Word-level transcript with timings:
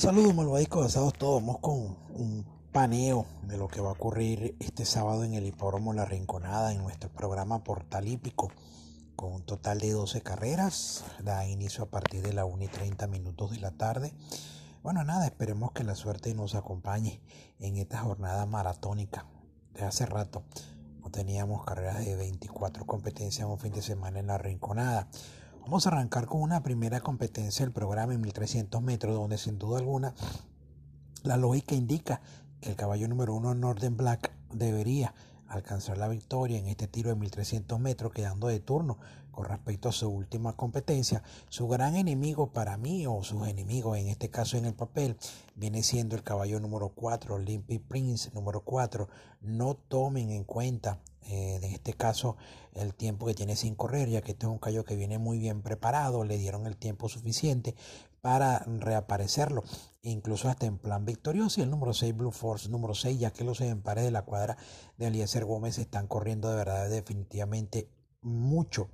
Saludos 0.00 0.34
malvadicos 0.34 0.86
asados 0.86 1.12
todos, 1.12 1.42
vamos 1.42 1.58
con 1.58 1.98
un 2.14 2.46
paneo 2.72 3.26
de 3.42 3.58
lo 3.58 3.68
que 3.68 3.82
va 3.82 3.90
a 3.90 3.92
ocurrir 3.92 4.56
este 4.58 4.86
sábado 4.86 5.24
en 5.24 5.34
el 5.34 5.44
hipódromo 5.44 5.92
La 5.92 6.06
Rinconada 6.06 6.72
en 6.72 6.78
nuestro 6.78 7.10
programa 7.10 7.62
Portal 7.62 8.08
Hípico 8.08 8.50
con 9.14 9.34
un 9.34 9.42
total 9.42 9.78
de 9.78 9.92
12 9.92 10.22
carreras, 10.22 11.04
da 11.22 11.46
inicio 11.46 11.84
a 11.84 11.90
partir 11.90 12.22
de 12.22 12.32
la 12.32 12.46
1 12.46 12.64
y 12.64 12.68
30 12.68 13.08
minutos 13.08 13.50
de 13.50 13.60
la 13.60 13.72
tarde. 13.72 14.14
Bueno, 14.82 15.04
nada, 15.04 15.26
esperemos 15.26 15.72
que 15.72 15.84
la 15.84 15.94
suerte 15.94 16.34
nos 16.34 16.54
acompañe 16.54 17.20
en 17.58 17.76
esta 17.76 17.98
jornada 17.98 18.46
maratónica. 18.46 19.26
De 19.74 19.84
hace 19.84 20.06
rato 20.06 20.44
no 21.02 21.10
teníamos 21.10 21.62
carreras 21.66 22.02
de 22.06 22.16
24 22.16 22.86
competencias 22.86 23.46
un 23.46 23.58
fin 23.58 23.72
de 23.72 23.82
semana 23.82 24.20
en 24.20 24.28
La 24.28 24.38
Rinconada. 24.38 25.08
Vamos 25.60 25.86
a 25.86 25.90
arrancar 25.90 26.26
con 26.26 26.42
una 26.42 26.62
primera 26.62 27.00
competencia 27.00 27.64
del 27.64 27.72
programa 27.72 28.14
en 28.14 28.20
1300 28.20 28.82
metros, 28.82 29.14
donde 29.14 29.38
sin 29.38 29.58
duda 29.58 29.78
alguna 29.78 30.14
la 31.22 31.36
lógica 31.36 31.74
indica 31.74 32.20
que 32.60 32.70
el 32.70 32.76
caballo 32.76 33.08
número 33.08 33.34
uno, 33.34 33.54
Northern 33.54 33.96
Black, 33.96 34.32
debería 34.52 35.14
alcanzar 35.50 35.98
la 35.98 36.08
victoria 36.08 36.58
en 36.58 36.66
este 36.68 36.86
tiro 36.86 37.10
de 37.10 37.16
1300 37.16 37.78
metros, 37.78 38.12
quedando 38.12 38.46
de 38.46 38.60
turno 38.60 38.98
con 39.30 39.44
respecto 39.44 39.88
a 39.88 39.92
su 39.92 40.08
última 40.08 40.54
competencia. 40.54 41.22
Su 41.48 41.68
gran 41.68 41.96
enemigo 41.96 42.52
para 42.52 42.76
mí, 42.76 43.06
o 43.06 43.22
sus 43.22 43.46
enemigos 43.48 43.98
en 43.98 44.08
este 44.08 44.30
caso 44.30 44.56
en 44.56 44.64
el 44.64 44.74
papel, 44.74 45.16
viene 45.54 45.82
siendo 45.82 46.16
el 46.16 46.22
caballo 46.22 46.60
número 46.60 46.90
4, 46.90 47.34
Olympic 47.34 47.82
Prince 47.82 48.30
número 48.32 48.62
4. 48.62 49.08
No 49.42 49.74
tomen 49.74 50.30
en 50.30 50.44
cuenta 50.44 51.00
eh, 51.26 51.60
en 51.62 51.64
este 51.64 51.94
caso 51.94 52.36
el 52.74 52.94
tiempo 52.94 53.26
que 53.26 53.34
tiene 53.34 53.56
sin 53.56 53.74
correr, 53.74 54.08
ya 54.08 54.22
que 54.22 54.32
este 54.32 54.46
es 54.46 54.52
un 54.52 54.58
caballo 54.58 54.84
que 54.84 54.96
viene 54.96 55.18
muy 55.18 55.38
bien 55.38 55.62
preparado, 55.62 56.24
le 56.24 56.38
dieron 56.38 56.66
el 56.66 56.76
tiempo 56.76 57.08
suficiente 57.08 57.74
para 58.20 58.60
reaparecerlo, 58.60 59.62
incluso 60.02 60.48
hasta 60.48 60.66
en 60.66 60.78
plan 60.78 61.04
victorioso. 61.04 61.60
Y 61.60 61.64
el 61.64 61.70
número 61.70 61.94
6, 61.94 62.16
Blue 62.16 62.32
Force, 62.32 62.68
número 62.68 62.94
6, 62.94 63.18
ya 63.18 63.32
que 63.32 63.44
los 63.44 63.60
empares 63.60 64.04
de 64.04 64.10
la 64.10 64.22
cuadra 64.22 64.56
de 64.96 65.06
Eliezer 65.06 65.44
Gómez 65.44 65.78
están 65.78 66.06
corriendo 66.06 66.50
de 66.50 66.56
verdad 66.56 66.88
definitivamente 66.88 67.90
mucho 68.22 68.90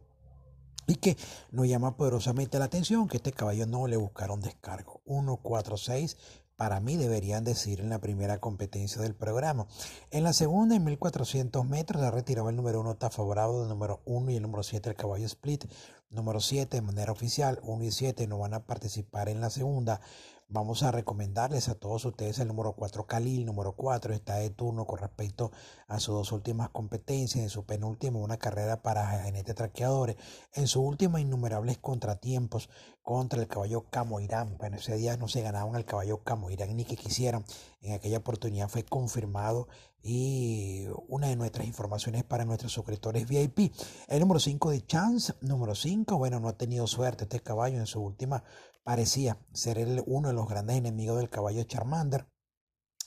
y 0.87 0.97
que 0.97 1.17
nos 1.51 1.67
llama 1.67 1.97
poderosamente 1.97 2.59
la 2.59 2.67
atención 2.67 3.09
que 3.09 3.17
este 3.17 3.33
caballo 3.33 3.67
no 3.67 3.87
le 3.87 3.97
buscaron 3.97 4.41
descargo. 4.41 5.03
1, 5.05 5.37
4, 5.43 5.77
6 5.77 6.17
para 6.57 6.81
mí 6.81 6.97
deberían 6.97 7.45
decir 7.45 7.81
en 7.81 7.91
la 7.91 8.01
primera 8.01 8.39
competencia 8.39 9.03
del 9.03 9.15
programa. 9.15 9.67
En 10.11 10.25
la 10.25 10.33
segunda, 10.33 10.75
en 10.75 10.85
1400 10.85 11.67
metros, 11.67 12.03
ha 12.03 12.11
retirado 12.11 12.49
el 12.49 12.57
número 12.57 12.81
1 12.81 12.93
está 12.93 13.11
favorable 13.11 13.59
del 13.59 13.69
número 13.69 14.01
1 14.07 14.31
y 14.31 14.37
el 14.37 14.43
número 14.43 14.63
7 14.63 14.91
el 14.91 14.97
caballo 14.97 15.27
split. 15.27 15.67
Número 16.09 16.41
7 16.41 16.77
de 16.77 16.83
manera 16.83 17.13
oficial, 17.13 17.61
1 17.63 17.85
y 17.85 17.91
7 17.91 18.27
no 18.27 18.39
van 18.39 18.55
a 18.55 18.65
participar 18.65 19.29
en 19.29 19.41
la 19.41 19.51
segunda. 19.51 20.01
Vamos 20.49 20.85
a 20.85 20.93
recomendarles 20.93 21.69
a 21.69 21.75
todos 21.75 22.05
ustedes 22.05 22.39
el 22.39 22.47
número 22.47 22.73
4 22.75 23.05
Khalil, 23.05 23.45
número 23.45 23.73
4 23.73 24.15
está 24.15 24.37
de 24.37 24.51
turno 24.51 24.87
con 24.87 25.01
respecto 25.01 25.51
a 25.89 25.99
sus 25.99 26.15
dos 26.15 26.31
últimas 26.31 26.69
competencias, 26.69 27.43
en 27.43 27.51
su 27.51 27.65
penúltima 27.65 28.21
una 28.21 28.37
carrera 28.37 28.81
para 28.81 29.25
jinete 29.25 29.55
traqueadores, 29.55 30.15
en 30.53 30.69
su 30.69 30.83
última 30.83 31.21
innumerables 31.21 31.79
contratiempos 31.79 32.71
contra 33.03 33.41
el 33.41 33.49
caballo 33.49 33.87
Camoirán. 33.91 34.57
En 34.61 34.75
ese 34.75 34.95
día 34.95 35.17
no 35.17 35.27
se 35.27 35.43
ganaban 35.43 35.75
el 35.75 35.85
caballo 35.85 36.23
Camoirán 36.23 36.77
ni 36.77 36.85
que 36.85 36.97
quisieran. 36.97 37.45
En 37.81 37.95
aquella 37.95 38.19
oportunidad 38.19 38.69
fue 38.69 38.85
confirmado 38.85 39.67
y 40.07 40.87
una 41.09 41.29
de 41.29 41.37
nuestras 41.37 41.67
informaciones 41.67 42.25
para 42.25 42.45
nuestros 42.45 42.73
suscriptores 42.73 43.29
VIP. 43.29 43.73
El 44.09 44.21
número 44.21 44.39
5 44.41 44.71
de 44.71 44.87
Chance, 44.87 45.35
número 45.41 45.75
5, 45.75 46.17
bueno, 46.17 46.39
no 46.39 46.49
ha 46.49 46.57
tenido 46.57 46.87
suerte 46.87 47.25
este 47.25 47.41
caballo 47.41 47.79
en 47.79 47.87
su 47.87 48.01
última 48.01 48.45
parecía 48.87 49.37
ser 49.53 49.79
el, 49.79 50.01
uno 50.07 50.29
de 50.29 50.35
los 50.35 50.49
grandes 50.49 50.77
enemigos 50.77 51.19
del 51.19 51.29
caballo 51.29 51.65
Charmander. 51.65 52.29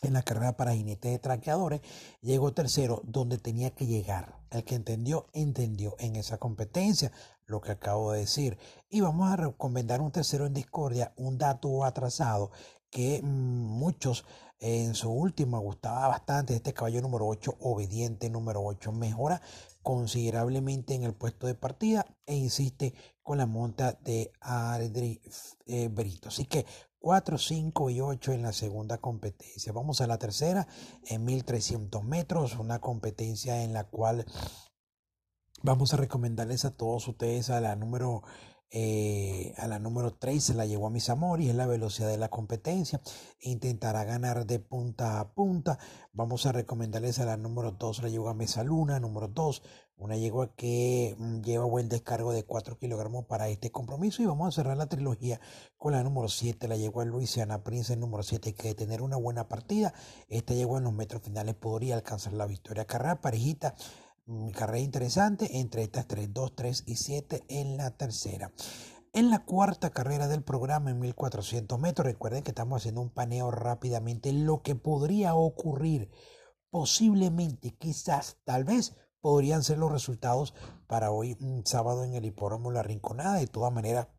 En 0.01 0.11
la 0.11 0.23
carrera 0.23 0.57
para 0.57 0.75
jinetes 0.75 1.09
de 1.09 1.19
traqueadores 1.19 1.79
llegó 2.21 2.53
tercero 2.53 3.01
donde 3.05 3.37
tenía 3.37 3.73
que 3.73 3.85
llegar. 3.85 4.41
El 4.49 4.65
que 4.65 4.75
entendió, 4.75 5.27
entendió 5.31 5.95
en 5.99 6.17
esa 6.17 6.37
competencia 6.37 7.13
lo 7.45 7.61
que 7.61 7.71
acabo 7.71 8.11
de 8.11 8.19
decir. 8.19 8.57
Y 8.89 8.99
vamos 8.99 9.29
a 9.31 9.37
recomendar 9.37 10.01
un 10.01 10.11
tercero 10.11 10.45
en 10.45 10.53
discordia, 10.53 11.13
un 11.15 11.37
dato 11.37 11.85
atrasado 11.85 12.51
que 12.89 13.21
muchos 13.21 14.25
en 14.59 14.93
su 14.93 15.09
última 15.09 15.57
gustaba 15.59 16.09
bastante. 16.09 16.55
Este 16.55 16.73
caballo 16.73 17.01
número 17.01 17.27
8, 17.27 17.57
obediente 17.61 18.29
número 18.29 18.61
8, 18.63 18.91
mejora 18.91 19.41
considerablemente 19.81 20.93
en 20.93 21.03
el 21.03 21.13
puesto 21.13 21.47
de 21.47 21.55
partida 21.55 22.05
e 22.25 22.35
insiste 22.35 22.93
con 23.23 23.37
la 23.37 23.45
monta 23.45 23.93
de 24.03 24.31
Adri 24.41 25.21
eh, 25.65 25.87
Brito. 25.87 26.27
Así 26.29 26.45
que 26.45 26.65
4, 26.99 27.37
5 27.37 27.89
y 27.89 28.01
8 28.01 28.33
en 28.33 28.41
la 28.41 28.51
segunda 28.51 28.97
competencia. 28.97 29.71
Vamos 29.71 30.01
a 30.01 30.07
la 30.07 30.17
tercera 30.17 30.67
en 31.05 31.23
1300 31.23 32.03
metros, 32.03 32.57
una 32.57 32.79
competencia 32.79 33.63
en 33.63 33.73
la 33.73 33.85
cual 33.85 34.25
vamos 35.63 35.93
a 35.93 35.97
recomendarles 35.97 36.65
a 36.65 36.75
todos 36.75 37.07
ustedes 37.07 37.49
a 37.49 37.61
la 37.61 37.75
número 37.77 38.23
eh, 38.71 39.55
a 39.57 39.67
la 39.67 39.79
número 39.79 40.13
3 40.13 40.43
se 40.43 40.53
la 40.53 40.65
llevó 40.65 40.87
a 40.87 40.91
mis 40.91 41.09
amores, 41.09 41.47
es 41.47 41.55
la 41.55 41.65
velocidad 41.65 42.07
de 42.07 42.17
la 42.17 42.29
competencia. 42.29 43.01
Intentará 43.41 44.03
ganar 44.03 44.45
de 44.45 44.59
punta 44.59 45.19
a 45.19 45.33
punta. 45.33 45.79
Vamos 46.13 46.45
a 46.45 46.51
recomendarles 46.51 47.19
a 47.19 47.25
la 47.25 47.37
número 47.37 47.71
2, 47.71 48.03
la 48.03 48.09
llevó 48.09 48.29
a 48.29 48.33
Mesa 48.33 48.63
Luna, 48.63 48.99
número 48.99 49.27
2, 49.27 49.63
una 49.97 50.17
yegua 50.17 50.55
que 50.55 51.15
mm, 51.17 51.41
lleva 51.41 51.65
buen 51.65 51.89
descargo 51.89 52.31
de 52.31 52.43
4 52.43 52.77
kilogramos 52.77 53.25
para 53.25 53.49
este 53.49 53.71
compromiso. 53.71 54.21
Y 54.21 54.27
vamos 54.27 54.47
a 54.47 54.51
cerrar 54.55 54.77
la 54.77 54.87
trilogía 54.87 55.41
con 55.77 55.93
la 55.93 56.03
número 56.03 56.27
7, 56.27 56.67
la 56.67 56.77
yegua 56.77 57.05
Luisiana 57.05 57.63
Prince, 57.63 57.95
número 57.95 58.23
7, 58.23 58.53
que 58.53 58.75
tener 58.75 59.01
una 59.01 59.17
buena 59.17 59.47
partida. 59.47 59.93
Esta 60.27 60.53
yegua 60.53 60.77
en 60.77 60.83
los 60.83 60.93
metros 60.93 61.23
finales 61.23 61.55
podría 61.55 61.95
alcanzar 61.95 62.33
la 62.33 62.45
victoria. 62.45 62.85
Carrera 62.85 63.19
parejita 63.19 63.75
carrera 64.53 64.79
interesante 64.79 65.59
entre 65.59 65.83
estas 65.83 66.07
3, 66.07 66.33
2, 66.33 66.55
3 66.55 66.83
y 66.85 66.95
7 66.95 67.45
en 67.47 67.77
la 67.77 67.91
tercera. 67.91 68.51
En 69.11 69.31
la 69.31 69.43
cuarta 69.43 69.89
carrera 69.89 70.27
del 70.27 70.43
programa 70.43 70.91
en 70.91 70.99
1400 70.99 71.79
metros, 71.79 72.05
recuerden 72.05 72.43
que 72.43 72.51
estamos 72.51 72.81
haciendo 72.81 73.01
un 73.01 73.09
paneo 73.09 73.49
rápidamente, 73.49 74.31
lo 74.31 74.61
que 74.61 74.75
podría 74.75 75.33
ocurrir 75.33 76.11
posiblemente, 76.69 77.75
quizás, 77.75 78.37
tal 78.43 78.65
vez, 78.65 78.95
podrían 79.19 79.63
ser 79.63 79.79
los 79.79 79.91
resultados 79.91 80.53
para 80.87 81.09
hoy 81.09 81.35
mm, 81.39 81.61
sábado 81.65 82.03
en 82.03 82.13
el 82.13 82.25
hipódromo 82.25 82.69
La 82.69 82.83
Rinconada. 82.83 83.39
De 83.39 83.47
todas 83.47 83.73
maneras, 83.73 84.09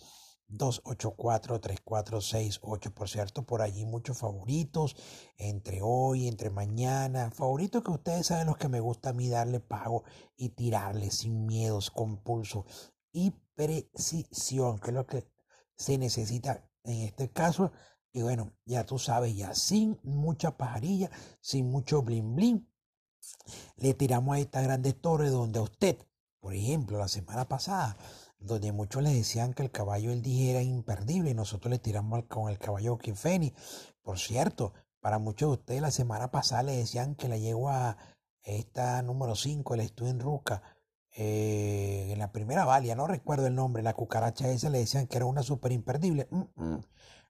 284-3468. 0.58 2.94
Por 2.94 3.10
cierto, 3.10 3.44
por 3.44 3.62
allí 3.62 3.86
muchos 3.86 4.18
favoritos, 4.18 4.96
entre 5.38 5.82
hoy, 5.82 6.28
entre 6.28 6.50
mañana. 6.50 7.32
Favoritos 7.32 7.84
que 7.84 7.92
ustedes 7.92 8.28
saben 8.28 8.48
los 8.48 8.58
que 8.58 8.70
me 8.70 8.80
gusta 8.80 9.10
a 9.10 9.14
mí 9.14 9.30
darle 9.30 9.60
pago 9.60 10.04
y 10.36 10.50
tirarle 10.50 11.12
sin 11.12 11.46
miedos, 11.46 11.92
con 11.92 12.18
pulso 12.18 12.66
y 13.12 13.32
precisión, 13.56 14.80
que 14.80 14.92
es 14.92 14.96
lo 14.96 15.06
que 15.06 15.28
se 15.76 15.98
necesita 15.98 16.70
en 16.84 17.02
este 17.02 17.32
caso. 17.32 17.72
Y 18.14 18.22
bueno, 18.22 18.54
ya 18.66 18.86
tú 18.86 19.00
sabes, 19.00 19.36
ya 19.36 19.56
sin 19.56 20.00
mucha 20.04 20.58
pajarilla, 20.58 21.10
sin 21.40 21.72
mucho 21.72 22.02
blin 22.02 22.36
blin, 22.36 22.68
le 23.78 23.94
tiramos 23.94 24.36
a 24.36 24.40
estas 24.40 24.64
grandes 24.64 25.00
torres 25.00 25.32
donde 25.32 25.60
a 25.60 25.64
usted, 25.64 25.98
por 26.40 26.54
ejemplo, 26.54 26.98
la 26.98 27.08
semana 27.08 27.48
pasada, 27.48 27.98
donde 28.42 28.72
muchos 28.72 29.04
le 29.04 29.14
decían 29.14 29.54
que 29.54 29.64
el 29.64 29.72
caballo 29.72 30.12
el 30.12 30.22
día 30.22 30.52
era 30.52 30.62
imperdible 30.62 31.30
y 31.30 31.34
nosotros 31.34 31.72
le 31.72 31.80
tiramos 31.80 32.24
con 32.26 32.50
el 32.50 32.58
caballo 32.58 32.98
Kinfeni. 32.98 33.54
Por 34.02 34.20
cierto, 34.20 34.74
para 35.00 35.20
muchos 35.20 35.50
de 35.50 35.54
ustedes 35.54 35.82
la 35.82 35.92
semana 35.92 36.32
pasada 36.32 36.64
le 36.64 36.78
decían 36.78 37.16
que 37.16 37.28
la 37.28 37.38
yegua 37.38 37.98
esta 38.44 39.02
número 39.04 39.36
5, 39.36 39.76
el 39.76 39.82
estudio 39.82 40.12
en 40.12 40.20
Ruca, 40.20 40.64
eh, 41.16 42.10
en 42.12 42.20
la 42.20 42.32
primera 42.32 42.66
valia, 42.66 42.96
no 42.96 43.06
recuerdo 43.06 43.48
el 43.48 43.56
nombre, 43.56 43.84
la 43.84 43.94
cucaracha 43.94 44.50
esa 44.50 44.70
le 44.70 44.80
decían 44.80 45.08
que 45.08 45.18
era 45.18 45.26
una 45.26 45.44
super 45.44 45.72
imperdible. 45.72 46.28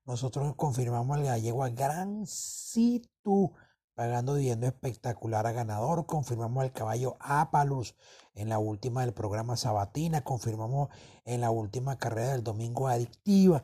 Nosotros 0.06 0.56
confirmamos 0.56 1.19
la 1.19 1.38
yegua 1.38 1.69
Gran 1.69 2.25
Situ 2.25 3.54
pagando 3.96 4.36
dividendo 4.36 4.68
espectacular 4.68 5.48
a 5.48 5.52
ganador. 5.52 6.06
Confirmamos 6.06 6.64
el 6.64 6.72
caballo 6.72 7.18
Apalus 7.20 7.96
en 8.36 8.50
la 8.50 8.60
última 8.60 9.02
del 9.02 9.14
programa 9.14 9.58
Sabatina. 9.58 10.24
Confirmamos 10.24 10.90
en 11.26 11.42
la 11.42 11.52
última 11.52 11.98
carrera 11.98 12.32
del 12.32 12.44
domingo 12.44 12.88
Adictiva 12.88 13.64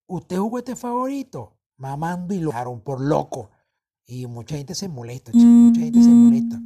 usted 0.05 0.37
jugó 0.37 0.59
este 0.59 0.75
favorito, 0.75 1.57
mamando 1.77 2.35
y 2.35 2.41
lo 2.41 2.51
dejaron 2.51 2.81
por 2.81 3.01
loco. 3.01 3.49
Y 4.05 4.27
mucha 4.27 4.55
gente 4.55 4.75
se 4.75 4.87
molesta, 4.87 5.31
mucha 5.33 5.79
gente 5.79 6.03
se 6.03 6.09
molesta. 6.09 6.61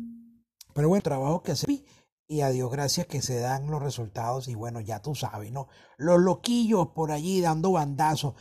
Pero 0.73 0.89
bueno, 0.89 1.01
trabajo 1.01 1.43
que 1.43 1.53
hace 1.53 1.85
y 2.27 2.41
a 2.41 2.49
Dios 2.49 2.69
gracias 2.69 3.07
que 3.07 3.21
se 3.21 3.39
dan 3.39 3.71
los 3.71 3.81
resultados 3.81 4.49
y 4.49 4.55
bueno, 4.55 4.81
ya 4.81 5.01
tú 5.01 5.15
sabes, 5.15 5.53
¿no? 5.53 5.69
Los 5.95 6.19
loquillos 6.19 6.89
por 6.89 7.13
allí 7.13 7.39
dando 7.39 7.71
bandazos, 7.71 8.33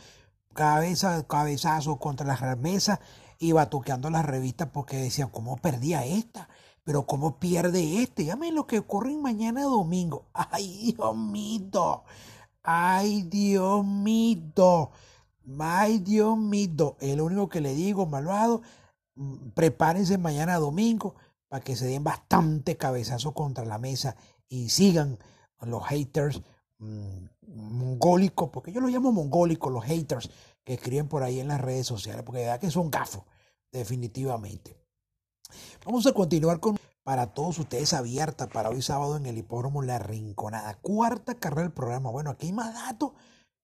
cabeza, 0.53 1.25
cabezazos 1.27 1.97
contra 1.97 2.27
las 2.27 2.41
remesas 2.41 2.99
y 3.39 3.51
batuqueando 3.51 4.09
las 4.09 4.25
revistas 4.25 4.69
porque 4.71 4.97
decían, 4.97 5.29
¿cómo 5.29 5.57
perdía 5.57 6.05
esta? 6.05 6.49
Pero 6.83 7.05
¿cómo 7.05 7.39
pierde 7.39 8.01
este? 8.01 8.25
Llamen 8.25 8.55
lo 8.55 8.65
que 8.65 8.79
ocurre 8.79 9.15
mañana 9.17 9.63
domingo. 9.63 10.27
¡Ay, 10.33 10.93
Dios 10.93 11.15
mío! 11.15 12.03
¡Ay, 12.63 13.23
Dios 13.23 13.85
mío! 13.85 14.91
¡Ay, 15.59 15.99
Dios 15.99 16.37
mío! 16.37 16.97
Es 16.99 17.17
lo 17.17 17.25
único 17.25 17.49
que 17.49 17.61
le 17.61 17.73
digo, 17.73 18.05
malvado. 18.05 18.61
Mm, 19.15 19.49
prepárense 19.53 20.17
mañana 20.17 20.55
domingo 20.57 21.15
para 21.47 21.63
que 21.63 21.75
se 21.75 21.87
den 21.87 22.03
bastante 22.03 22.77
cabezazo 22.77 23.33
contra 23.33 23.65
la 23.65 23.77
mesa 23.77 24.15
y 24.47 24.69
sigan 24.69 25.17
los 25.61 25.83
haters 25.85 26.41
mongólicos, 26.79 28.49
porque 28.49 28.71
yo 28.71 28.81
los 28.81 28.91
llamo 28.91 29.11
mongólicos, 29.11 29.71
los 29.71 29.83
haters 29.83 30.29
que 30.63 30.73
escriben 30.73 31.07
por 31.07 31.23
ahí 31.23 31.39
en 31.39 31.47
las 31.47 31.61
redes 31.61 31.87
sociales, 31.87 32.23
porque 32.23 32.39
de 32.39 32.45
verdad 32.45 32.59
que 32.59 32.71
son 32.71 32.91
gafos, 32.91 33.23
definitivamente. 33.71 34.77
Vamos 35.85 36.05
a 36.05 36.11
continuar 36.11 36.59
con 36.59 36.77
para 37.07 37.27
todos 37.27 37.57
ustedes 37.57 37.93
abierta 37.93 38.49
para 38.49 38.67
hoy 38.67 38.81
sábado 38.81 39.15
en 39.15 39.25
el 39.27 39.37
hipódromo 39.37 39.81
La 39.81 39.97
Rinconada. 39.97 40.73
Cuarta 40.81 41.35
carrera 41.35 41.61
del 41.61 41.71
programa. 41.71 42.11
Bueno, 42.11 42.31
aquí 42.31 42.47
hay 42.47 42.51
más 42.51 42.73
datos 42.73 43.13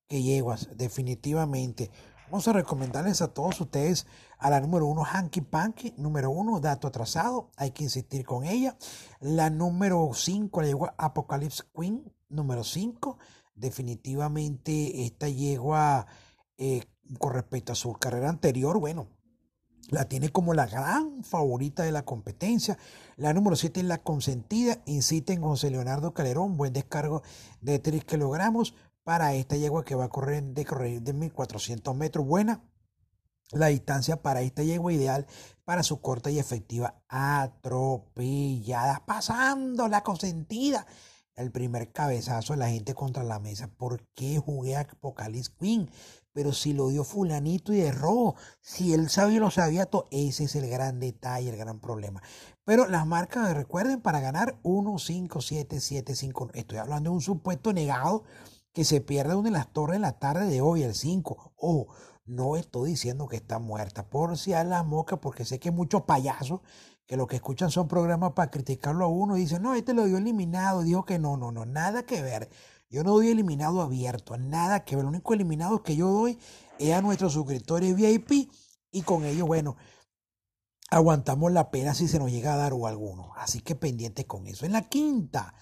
que 0.07 0.24
yeguas, 0.24 0.69
definitivamente. 0.77 1.92
Vamos 2.31 2.48
a 2.48 2.54
recomendarles 2.54 3.21
a 3.21 3.33
todos 3.33 3.60
ustedes 3.60 4.07
a 4.38 4.50
la 4.50 4.62
número 4.62 4.86
uno, 4.86 5.04
Hanky 5.04 5.42
Panky, 5.42 5.94
número 5.98 6.31
uno, 6.31 6.62
dato 6.62 6.88
atrasado, 6.88 7.51
hay 7.57 7.71
que 7.71 7.83
insistir 7.83 8.25
con 8.25 8.45
ella. 8.45 8.77
La 9.19 9.50
número 9.50 10.10
cinco, 10.13 10.62
la 10.62 10.68
yegua 10.68 10.95
Apocalypse 10.98 11.63
Queen, 11.75 12.13
número 12.33 12.63
cinco, 12.63 13.18
definitivamente 13.56 15.06
esta 15.06 15.30
yegua 15.30 16.07
eh, 16.57 16.83
con 17.19 17.33
respecto 17.33 17.71
a 17.71 17.75
su 17.75 17.94
carrera 17.94 18.30
anterior, 18.30 18.80
bueno, 18.80 19.07
la 19.89 20.06
tiene 20.06 20.30
como 20.30 20.53
la 20.53 20.65
gran 20.65 21.24
favorita 21.24 21.83
de 21.83 21.91
la 21.91 22.03
competencia. 22.03 22.77
La 23.15 23.33
número 23.33 23.56
7 23.56 23.81
es 23.81 23.85
la 23.85 24.00
consentida. 24.00 24.81
Inciten 24.85 25.41
José 25.41 25.69
Leonardo 25.69 26.13
Calerón, 26.13 26.57
buen 26.57 26.74
descargo 26.74 27.21
de 27.62 27.80
3 27.80 28.03
kilogramos 28.06 28.74
para 29.03 29.33
esta 29.36 29.57
yegua 29.57 29.83
que 29.83 29.95
va 29.95 30.06
a 30.06 30.09
correr 30.09 30.44
de 30.44 30.65
correr 30.65 31.01
de 31.01 31.13
1400 31.13 31.95
metros. 31.95 32.25
Buena 32.25 32.63
la 33.51 33.68
distancia 33.68 34.21
para 34.21 34.41
esta 34.41 34.63
yegua 34.63 34.94
ideal 34.94 35.27
para 35.65 35.83
su 35.83 36.01
corta 36.01 36.31
y 36.31 36.39
efectiva 36.39 37.01
atropellada. 37.07 39.03
Pasando 39.06 39.88
la 39.88 40.01
consentida. 40.01 40.88
El 41.35 41.51
primer 41.51 41.91
cabezazo 41.91 42.53
de 42.53 42.59
la 42.59 42.69
gente 42.69 42.94
contra 42.94 43.24
la 43.24 43.39
mesa. 43.39 43.68
¿Por 43.68 44.06
qué 44.15 44.38
jugué 44.38 44.75
a 44.75 44.81
Apocalypse 44.81 45.51
Queen? 45.59 45.89
Pero 46.31 46.53
si 46.53 46.74
lo 46.74 46.89
dio 46.89 47.03
fulanito 47.03 47.74
y 47.74 47.81
erró. 47.81 48.35
Si 48.62 48.94
él 48.94 49.09
sabía 49.09 49.39
lo 49.39 49.50
sabía 49.50 49.88
todo. 49.88 50.07
Ese 50.12 50.44
es 50.44 50.56
el 50.56 50.69
gran 50.69 51.00
detalle, 51.00 51.50
el 51.50 51.57
gran 51.57 51.80
problema. 51.80 52.21
Pero 52.65 52.88
las 52.88 53.07
marcas, 53.07 53.53
recuerden, 53.56 54.01
para 54.01 54.19
ganar 54.19 54.59
1, 54.63 55.00
5, 55.00 55.41
7, 55.41 55.80
7, 55.80 56.15
5. 56.15 56.50
Estoy 56.53 56.77
hablando 56.77 57.09
de 57.09 57.15
un 57.15 57.21
supuesto 57.21 57.74
negado 57.74 58.24
que 58.71 58.83
se 58.83 59.01
pierde 59.01 59.36
una 59.36 59.50
de 59.50 59.57
las 59.57 59.74
torres 59.74 59.95
en 59.95 60.03
la 60.03 60.19
tarde 60.19 60.45
de 60.47 60.62
hoy, 60.62 60.83
el 60.83 60.94
5. 60.94 61.53
Ojo, 61.56 61.88
no 62.25 62.56
estoy 62.56 62.91
diciendo 62.91 63.27
que 63.27 63.36
está 63.36 63.59
muerta, 63.59 64.09
por 64.09 64.38
si 64.38 64.53
a 64.53 64.63
la 64.63 64.83
moca, 64.83 65.18
porque 65.18 65.45
sé 65.45 65.59
que 65.59 65.71
muchos 65.71 66.03
payasos 66.03 66.62
que 67.05 67.17
lo 67.17 67.27
que 67.27 67.35
escuchan 67.35 67.71
son 67.71 67.88
programas 67.88 68.33
para 68.33 68.51
criticarlo 68.51 69.05
a 69.05 69.07
uno 69.07 69.38
y 69.38 69.41
dicen, 69.41 69.61
no, 69.61 69.75
este 69.75 69.94
lo 69.94 70.05
dio 70.05 70.17
eliminado, 70.17 70.83
dijo 70.83 71.05
que 71.05 71.19
no, 71.19 71.38
no, 71.38 71.51
no, 71.51 71.65
nada 71.65 72.03
que 72.03 72.21
ver. 72.21 72.50
Yo 72.89 73.03
no 73.03 73.11
doy 73.11 73.29
eliminado 73.29 73.81
abierto, 73.81 74.38
nada 74.38 74.85
que 74.85 74.95
ver. 74.95 75.03
Lo 75.03 75.09
único 75.09 75.33
eliminado 75.33 75.83
que 75.83 75.95
yo 75.95 76.09
doy 76.09 76.38
es 76.79 76.94
a 76.94 77.01
nuestros 77.01 77.33
suscriptores 77.33 77.95
VIP 77.95 78.51
y 78.91 79.01
con 79.01 79.25
ellos, 79.25 79.47
bueno, 79.47 79.75
aguantamos 80.89 81.51
la 81.51 81.71
pena 81.71 81.94
si 81.94 82.07
se 82.07 82.19
nos 82.19 82.31
llega 82.31 82.53
a 82.53 82.57
dar 82.57 82.73
o 82.73 82.88
alguno. 82.88 83.31
Así 83.35 83.61
que 83.61 83.75
pendientes 83.75 84.25
con 84.25 84.45
eso. 84.45 84.65
En 84.65 84.73
la 84.73 84.83
quinta, 84.83 85.55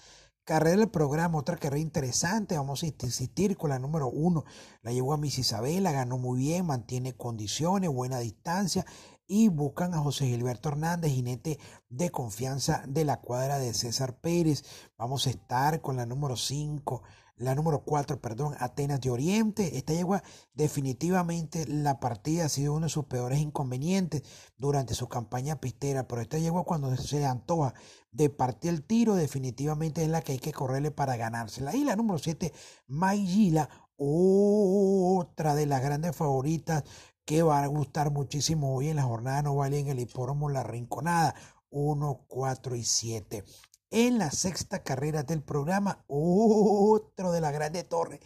Carrera 0.44 0.78
del 0.78 0.90
programa, 0.90 1.38
otra 1.38 1.56
carrera 1.56 1.80
interesante. 1.80 2.56
Vamos 2.56 2.82
a 2.82 2.86
insistir 2.86 3.56
con 3.56 3.70
la 3.70 3.78
número 3.78 4.08
uno. 4.08 4.44
La 4.82 4.90
llevó 4.90 5.12
a 5.12 5.16
Miss 5.16 5.38
Isabela, 5.38 5.92
ganó 5.92 6.18
muy 6.18 6.40
bien, 6.40 6.66
mantiene 6.66 7.12
condiciones, 7.12 7.88
buena 7.90 8.18
distancia. 8.18 8.84
Y 9.34 9.48
buscan 9.48 9.94
a 9.94 9.98
José 9.98 10.26
Gilberto 10.26 10.68
Hernández, 10.68 11.10
jinete 11.10 11.58
de 11.88 12.10
confianza 12.10 12.84
de 12.86 13.06
la 13.06 13.22
cuadra 13.22 13.58
de 13.58 13.72
César 13.72 14.20
Pérez. 14.20 14.62
Vamos 14.98 15.26
a 15.26 15.30
estar 15.30 15.80
con 15.80 15.96
la 15.96 16.04
número 16.04 16.36
cinco 16.36 17.02
la 17.36 17.54
número 17.54 17.82
4, 17.82 18.20
perdón, 18.20 18.54
Atenas 18.58 19.00
de 19.00 19.10
Oriente. 19.10 19.78
Esta 19.78 19.94
yegua 19.94 20.22
definitivamente 20.54 21.66
la 21.66 21.98
partida 21.98 22.44
ha 22.44 22.48
sido 22.48 22.74
uno 22.74 22.86
de 22.86 22.90
sus 22.90 23.06
peores 23.06 23.40
inconvenientes 23.40 24.22
durante 24.58 24.94
su 24.94 25.08
campaña 25.08 25.60
pistera, 25.60 26.06
pero 26.06 26.20
esta 26.20 26.38
yegua 26.38 26.64
cuando 26.64 26.94
se 26.96 27.24
antoja 27.24 27.74
de 28.10 28.28
partir 28.28 28.70
el 28.70 28.84
tiro 28.84 29.14
definitivamente 29.14 30.02
es 30.02 30.08
la 30.08 30.20
que 30.20 30.32
hay 30.32 30.38
que 30.38 30.52
correrle 30.52 30.90
para 30.90 31.16
ganársela. 31.16 31.74
Y 31.74 31.84
la 31.84 31.96
número 31.96 32.18
7, 32.18 32.52
Maygila, 32.86 33.68
otra 33.96 35.54
de 35.54 35.66
las 35.66 35.82
grandes 35.82 36.14
favoritas 36.14 36.84
que 37.24 37.42
va 37.42 37.62
a 37.62 37.66
gustar 37.66 38.10
muchísimo 38.10 38.74
hoy 38.74 38.88
en 38.88 38.96
la 38.96 39.02
jornada 39.02 39.42
no 39.42 39.56
vale 39.56 39.78
en 39.78 39.88
el 39.88 40.00
hipódromo 40.00 40.48
La 40.48 40.62
Rinconada. 40.62 41.34
1, 41.72 42.26
4 42.28 42.76
y 42.76 42.84
7 42.84 43.44
en 43.92 44.18
la 44.18 44.30
sexta 44.30 44.82
carrera 44.82 45.22
del 45.22 45.42
programa, 45.42 46.02
otro 46.08 47.30
de 47.30 47.42
la 47.42 47.50
Grande 47.50 47.84
Torre 47.84 48.20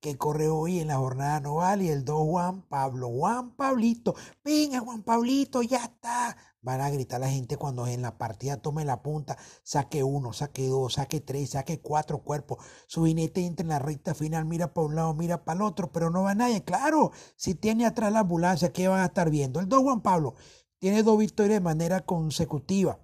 que 0.00 0.16
corre 0.16 0.48
hoy 0.48 0.80
en 0.80 0.88
la 0.88 0.96
jornada 0.96 1.40
noval 1.40 1.82
y 1.82 1.88
el 1.88 2.04
2 2.04 2.22
Juan 2.26 2.62
Pablo, 2.62 3.08
Juan 3.08 3.54
Pablito, 3.54 4.14
venga 4.42 4.80
Juan 4.80 5.02
Pablito, 5.02 5.62
ya 5.62 5.84
está. 5.84 6.36
Van 6.62 6.80
a 6.80 6.90
gritar 6.90 7.20
la 7.20 7.30
gente 7.30 7.56
cuando 7.56 7.86
en 7.86 8.02
la 8.02 8.18
partida 8.18 8.58
tome 8.58 8.84
la 8.84 9.02
punta, 9.02 9.38
saque 9.62 10.02
uno, 10.02 10.32
saque 10.32 10.68
dos, 10.68 10.94
saque 10.94 11.20
tres, 11.20 11.50
saque 11.50 11.80
cuatro 11.80 12.22
cuerpos. 12.22 12.58
Su 12.86 13.06
jinete 13.06 13.46
entra 13.46 13.64
en 13.64 13.68
la 13.68 13.78
recta 13.78 14.14
final, 14.14 14.44
mira 14.44 14.74
para 14.74 14.86
un 14.86 14.94
lado, 14.94 15.14
mira 15.14 15.44
para 15.44 15.56
el 15.56 15.62
otro, 15.62 15.90
pero 15.92 16.10
no 16.10 16.22
va 16.24 16.34
nadie. 16.34 16.62
Claro, 16.64 17.12
si 17.36 17.54
tiene 17.54 17.86
atrás 17.86 18.12
la 18.12 18.20
ambulancia, 18.20 18.72
¿qué 18.72 18.88
van 18.88 19.00
a 19.00 19.06
estar 19.06 19.30
viendo? 19.30 19.60
El 19.60 19.68
2 19.68 19.82
Juan 19.82 20.02
Pablo 20.02 20.34
tiene 20.78 21.02
dos 21.02 21.18
victorias 21.18 21.56
de 21.56 21.60
manera 21.60 22.00
consecutiva 22.04 23.00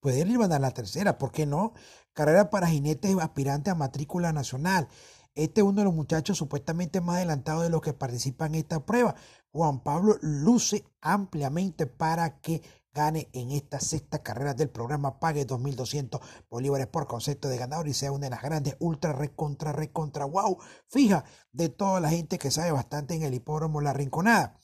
Puede 0.00 0.20
ir 0.20 0.42
a 0.42 0.58
la 0.58 0.70
tercera, 0.70 1.18
¿por 1.18 1.30
qué 1.30 1.44
no? 1.44 1.74
Carrera 2.14 2.48
para 2.48 2.68
jinetes 2.68 3.14
aspirantes 3.20 3.70
a 3.70 3.74
matrícula 3.74 4.32
nacional. 4.32 4.88
Este 5.34 5.60
es 5.60 5.66
uno 5.66 5.80
de 5.80 5.84
los 5.84 5.94
muchachos 5.94 6.38
supuestamente 6.38 7.02
más 7.02 7.16
adelantados 7.16 7.62
de 7.62 7.70
los 7.70 7.82
que 7.82 7.92
participan 7.92 8.54
en 8.54 8.60
esta 8.60 8.84
prueba. 8.86 9.14
Juan 9.52 9.82
Pablo 9.82 10.16
luce 10.20 10.84
ampliamente 11.00 11.86
para 11.86 12.40
que 12.40 12.62
gane 12.92 13.28
en 13.32 13.50
esta 13.52 13.80
sexta 13.80 14.22
carrera 14.22 14.54
del 14.54 14.68
programa, 14.68 15.20
pague 15.20 15.46
2.200 15.46 16.20
bolívares 16.48 16.86
por 16.88 17.06
concepto 17.06 17.48
de 17.48 17.58
ganador 17.58 17.88
y 17.88 17.94
sea 17.94 18.12
una 18.12 18.26
de 18.26 18.30
las 18.30 18.42
grandes 18.42 18.76
ultra 18.80 19.12
recontra 19.12 19.72
recontra 19.72 20.24
wow, 20.24 20.58
fija 20.88 21.24
de 21.52 21.68
toda 21.68 22.00
la 22.00 22.10
gente 22.10 22.38
que 22.38 22.50
sabe 22.50 22.72
bastante 22.72 23.14
en 23.14 23.22
el 23.22 23.34
hipódromo 23.34 23.80
La 23.80 23.92
Rinconada. 23.92 24.58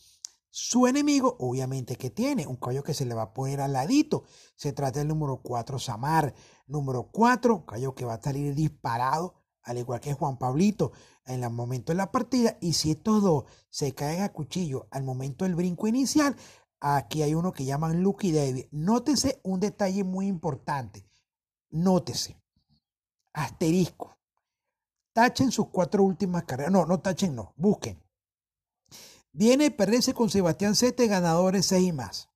Su 0.59 0.87
enemigo, 0.87 1.37
obviamente, 1.39 1.97
que 1.97 2.09
tiene 2.09 2.47
un 2.47 2.57
caballo 2.57 2.83
que 2.83 2.95
se 2.95 3.05
le 3.05 3.15
va 3.15 3.25
a 3.25 3.35
poner 3.35 3.61
al 3.61 3.75
ladito. 3.75 4.25
Se 4.55 4.73
trata 4.73 5.01
del 5.01 5.09
número 5.09 5.43
4, 5.43 5.79
Samar. 5.79 6.33
Número 6.67 7.11
4, 7.13 7.67
caballo 7.67 7.95
que 7.95 8.07
va 8.07 8.15
a 8.15 8.23
salir 8.23 8.55
disparado, 8.55 9.35
al 9.67 9.79
igual 9.79 10.01
que 10.01 10.15
Juan 10.15 10.39
Pablito, 10.39 10.93
en 11.27 11.45
el 11.45 11.51
momento 11.51 11.93
de 11.93 11.97
la 11.97 12.11
partida. 12.11 12.57
Y 12.61 12.73
si 12.73 12.93
estos 12.93 13.23
dos 13.23 13.45
se 13.69 13.95
caen 13.95 14.23
a 14.23 14.33
cuchillo 14.33 14.87
al 14.91 15.03
momento 15.03 15.45
del 15.45 15.57
brinco 15.57 15.87
inicial, 15.89 16.35
aquí 16.81 17.23
hay 17.23 17.35
uno 17.35 17.53
que 17.53 17.65
llaman 17.65 18.03
Lucky 18.03 18.33
David. 18.33 18.67
Nótese 18.71 19.41
un 19.43 19.61
detalle 19.61 20.05
muy 20.05 20.29
importante. 20.29 21.07
Nótese. 21.71 22.41
Asterisco. 23.33 24.17
Tachen 25.13 25.51
sus 25.51 25.69
cuatro 25.69 26.05
últimas 26.05 26.45
carreras. 26.45 26.73
No, 26.73 26.87
no 26.87 27.01
tachen, 27.01 27.35
no. 27.35 27.53
Busquen 27.57 28.01
Viene 29.33 29.71
perderse 29.71 30.15
con 30.15 30.31
Sebastián 30.31 30.75
Sete, 30.75 31.09
ganadores 31.09 31.67
6 31.67 31.89
y 31.89 31.93
más. 31.93 32.31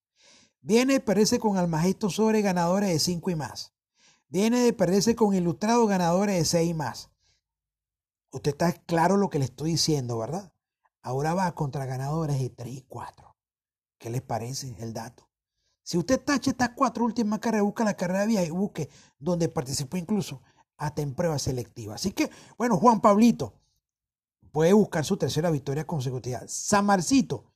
Viene 0.61 0.95
de 0.95 1.01
perderse 1.01 1.39
con 1.39 1.57
Almagesto 1.57 2.11
sobre 2.11 2.43
ganadores 2.43 2.91
de 2.91 2.99
5 2.99 3.31
y 3.31 3.37
más. 3.37 3.73
Viene 4.29 4.61
de 4.61 4.75
perderse 4.75 5.17
con 5.17 5.35
Ilustrado 5.35 5.87
ganadores 5.87 6.37
de 6.37 6.45
6 6.45 6.71
y 6.71 6.75
más. 6.75 7.11
Usted 8.33 8.53
está 8.53 8.73
claro 8.73 9.17
lo 9.17 9.29
que 9.29 9.39
le 9.39 9.47
estoy 9.47 9.73
diciendo, 9.73 10.19
¿verdad? 10.19 10.53
Ahora 11.03 11.35
va 11.35 11.55
contra 11.55 11.87
ganadores 11.87 12.39
de 12.39 12.51
3 12.51 12.75
y 12.75 12.83
4. 12.83 13.37
¿Qué 13.99 14.11
les 14.11 14.23
parece 14.23 14.75
el 14.79 14.93
dato? 14.93 15.29
Si 15.83 15.99
usted 15.99 16.21
tacha 16.23 16.51
estas 16.51 16.71
cuatro 16.77 17.05
últimas 17.05 17.41
carreras, 17.41 17.65
busca 17.65 17.85
la 17.85 17.97
carrera 17.97 18.25
vía 18.25 18.45
y 18.45 18.51
busque 18.51 18.89
donde 19.19 19.49
participó 19.49 19.97
incluso 19.97 20.43
hasta 20.77 21.03
en 21.03 21.15
prueba 21.15 21.39
selectiva. 21.39 21.97
Así 21.97 22.13
que, 22.13 22.31
bueno, 22.57 22.77
Juan 22.77 23.01
Pablito 23.01 23.55
puede 24.53 24.73
buscar 24.73 25.05
su 25.05 25.17
tercera 25.17 25.51
victoria 25.51 25.87
consecutiva. 25.87 26.43
Samarcito 26.47 27.53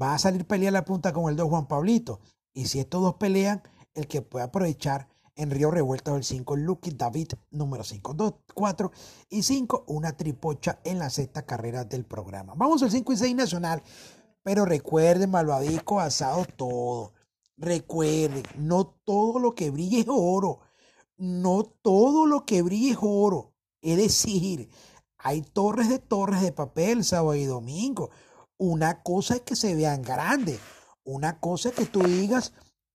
va 0.00 0.14
a 0.14 0.18
salir 0.18 0.46
pelear 0.46 0.72
la 0.72 0.84
punta 0.84 1.12
con 1.12 1.28
el 1.28 1.36
2 1.36 1.48
Juan 1.48 1.66
Pablito. 1.66 2.20
Y 2.52 2.66
si 2.66 2.78
estos 2.78 3.02
dos 3.02 3.14
pelean, 3.14 3.62
el 3.94 4.06
que 4.06 4.22
puede 4.22 4.44
aprovechar 4.44 5.08
en 5.36 5.50
Río 5.50 5.70
Revuelto 5.70 6.16
el 6.16 6.24
5, 6.24 6.56
Lucky 6.56 6.90
David 6.92 7.32
número 7.50 7.84
5. 7.84 8.14
2, 8.14 8.34
4 8.54 8.92
y 9.30 9.42
5, 9.42 9.84
una 9.88 10.16
tripocha 10.16 10.80
en 10.84 10.98
la 10.98 11.10
sexta 11.10 11.44
carrera 11.44 11.84
del 11.84 12.04
programa. 12.04 12.54
Vamos 12.56 12.82
al 12.82 12.90
5 12.90 13.12
y 13.12 13.16
6 13.16 13.34
nacional. 13.34 13.82
Pero 14.42 14.64
recuerden, 14.64 15.30
malvadico, 15.30 16.00
asado 16.00 16.44
todo. 16.44 17.14
Recuerden, 17.56 18.42
no 18.58 18.86
todo 18.86 19.38
lo 19.38 19.54
que 19.54 19.70
brille 19.70 20.00
es 20.00 20.06
oro. 20.08 20.60
No 21.16 21.64
todo 21.64 22.26
lo 22.26 22.44
que 22.44 22.62
brille 22.62 22.92
es 22.92 22.98
oro. 23.00 23.54
Es 23.80 23.96
decir, 23.96 24.68
hay 25.18 25.42
torres 25.42 25.88
de 25.88 25.98
torres 25.98 26.42
de 26.42 26.52
papel 26.52 27.04
sábado 27.04 27.34
y 27.34 27.44
domingo. 27.44 28.10
Una 28.58 29.02
cosa 29.02 29.36
es 29.36 29.40
que 29.40 29.56
se 29.56 29.74
vean 29.74 30.02
grandes. 30.02 30.60
Una 31.04 31.40
cosa 31.40 31.70
es 31.70 31.74
que 31.74 31.86
tú 31.86 32.02
digas, 32.02 32.52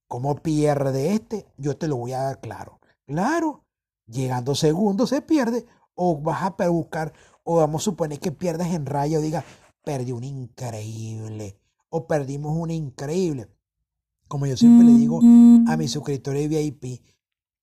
¿cómo 0.10 0.36
pierde 0.36 1.14
este? 1.14 1.46
Yo 1.56 1.78
te 1.78 1.88
lo 1.88 1.96
voy 1.96 2.12
a 2.12 2.24
dar 2.24 2.42
claro. 2.42 2.82
Claro, 3.06 3.64
llegando 4.08 4.56
segundo 4.56 5.08
se 5.08 5.22
pierde. 5.22 5.66
O 5.96 6.20
vas 6.20 6.44
a 6.44 6.70
buscar, 6.70 7.14
o 7.44 7.58
vamos 7.58 7.84
a 7.84 7.86
suponer 7.86 8.20
que 8.20 8.32
pierdas 8.32 8.74
en 8.74 8.86
rayo, 8.86 9.22
diga, 9.22 9.46
perdí 9.86 10.12
un 10.12 10.26
increíble. 10.26 11.58
O 11.90 12.08
perdimos 12.08 12.58
un 12.58 12.72
increíble. 12.72 13.48
Como 14.28 14.46
yo 14.46 14.58
siempre 14.58 14.86
le 14.86 14.94
digo 14.94 15.20
a 15.68 15.78
mis 15.78 15.92
suscriptores 15.92 16.50
VIP, 16.50 17.02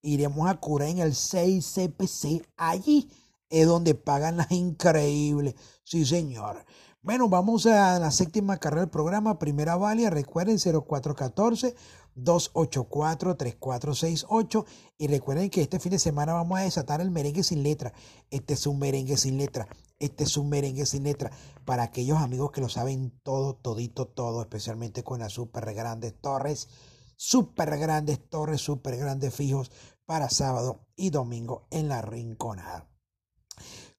iremos 0.02 0.48
a 0.48 0.54
curar 0.54 0.88
en 0.88 0.98
el 0.98 1.12
6CPC. 1.12 2.44
Allí 2.56 3.10
es 3.50 3.66
donde 3.66 3.94
pagan 3.94 4.36
las 4.36 4.50
increíbles. 4.52 5.54
Sí, 5.84 6.04
señor. 6.04 6.64
Bueno, 7.06 7.28
vamos 7.28 7.66
a 7.66 8.00
la 8.00 8.10
séptima 8.10 8.56
carrera 8.56 8.80
del 8.80 8.90
programa, 8.90 9.38
primera 9.38 9.76
valia, 9.76 10.10
recuerden 10.10 10.58
0414 10.58 11.76
284-3468. 12.16 14.64
Y 14.98 15.06
recuerden 15.06 15.48
que 15.48 15.62
este 15.62 15.78
fin 15.78 15.92
de 15.92 16.00
semana 16.00 16.32
vamos 16.32 16.58
a 16.58 16.62
desatar 16.62 17.00
el 17.00 17.12
merengue 17.12 17.44
sin 17.44 17.62
letra. 17.62 17.92
Este 18.32 18.54
es 18.54 18.66
un 18.66 18.80
merengue 18.80 19.16
sin 19.16 19.38
letra. 19.38 19.68
Este 20.00 20.24
es 20.24 20.36
un 20.36 20.48
merengue 20.48 20.84
sin 20.84 21.04
letra. 21.04 21.30
Para 21.64 21.84
aquellos 21.84 22.18
amigos 22.18 22.50
que 22.50 22.60
lo 22.60 22.68
saben 22.68 23.12
todo, 23.22 23.54
todito, 23.54 24.08
todo, 24.08 24.40
especialmente 24.40 25.04
con 25.04 25.20
las 25.20 25.34
super 25.34 25.72
grandes 25.74 26.20
torres. 26.20 26.66
Super 27.14 27.78
grandes 27.78 28.28
torres, 28.28 28.62
super 28.62 28.96
grandes 28.96 29.32
fijos 29.32 29.70
para 30.06 30.28
sábado 30.28 30.80
y 30.96 31.10
domingo 31.10 31.68
en 31.70 31.86
la 31.86 32.02
Rinconada. 32.02 32.95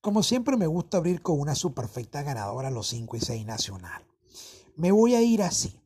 Como 0.08 0.24
siempre 0.24 0.56
me 0.56 0.68
gusta 0.68 0.96
abrir 0.96 1.22
con 1.22 1.38
una 1.38 1.54
superfecta 1.54 2.24
ganadora 2.24 2.72
los 2.72 2.88
5 2.88 3.18
y 3.18 3.20
6 3.20 3.46
nacional. 3.46 4.08
Me 4.78 4.94
voy 4.94 5.16
a 5.16 5.22
ir 5.22 5.44
así. 5.44 5.82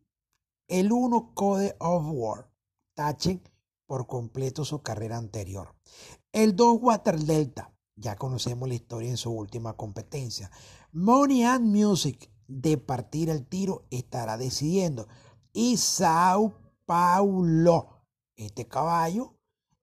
El 0.68 0.92
1 0.92 1.32
Code 1.34 1.76
of 1.80 2.06
War. 2.12 2.48
Tachen 2.94 3.42
por 3.88 4.06
completo 4.06 4.64
su 4.64 4.84
carrera 4.84 5.18
anterior. 5.18 5.74
El 6.32 6.56
2 6.56 6.78
Water 6.82 7.20
Delta. 7.20 7.74
Ya 7.96 8.16
conocemos 8.16 8.70
la 8.70 8.76
historia 8.76 9.10
en 9.10 9.18
su 9.18 9.32
última 9.32 9.74
competencia. 9.74 10.52
Money 10.92 11.44
and 11.44 11.66
Music. 11.76 12.30
De 12.48 12.78
partir 12.78 13.28
el 13.32 13.48
tiro 13.48 13.88
estará 13.90 14.38
decidiendo. 14.38 15.08
Y 15.52 15.78
Sao 15.78 16.60
Paulo. 16.86 18.04
Este 18.36 18.68
caballo, 18.68 19.34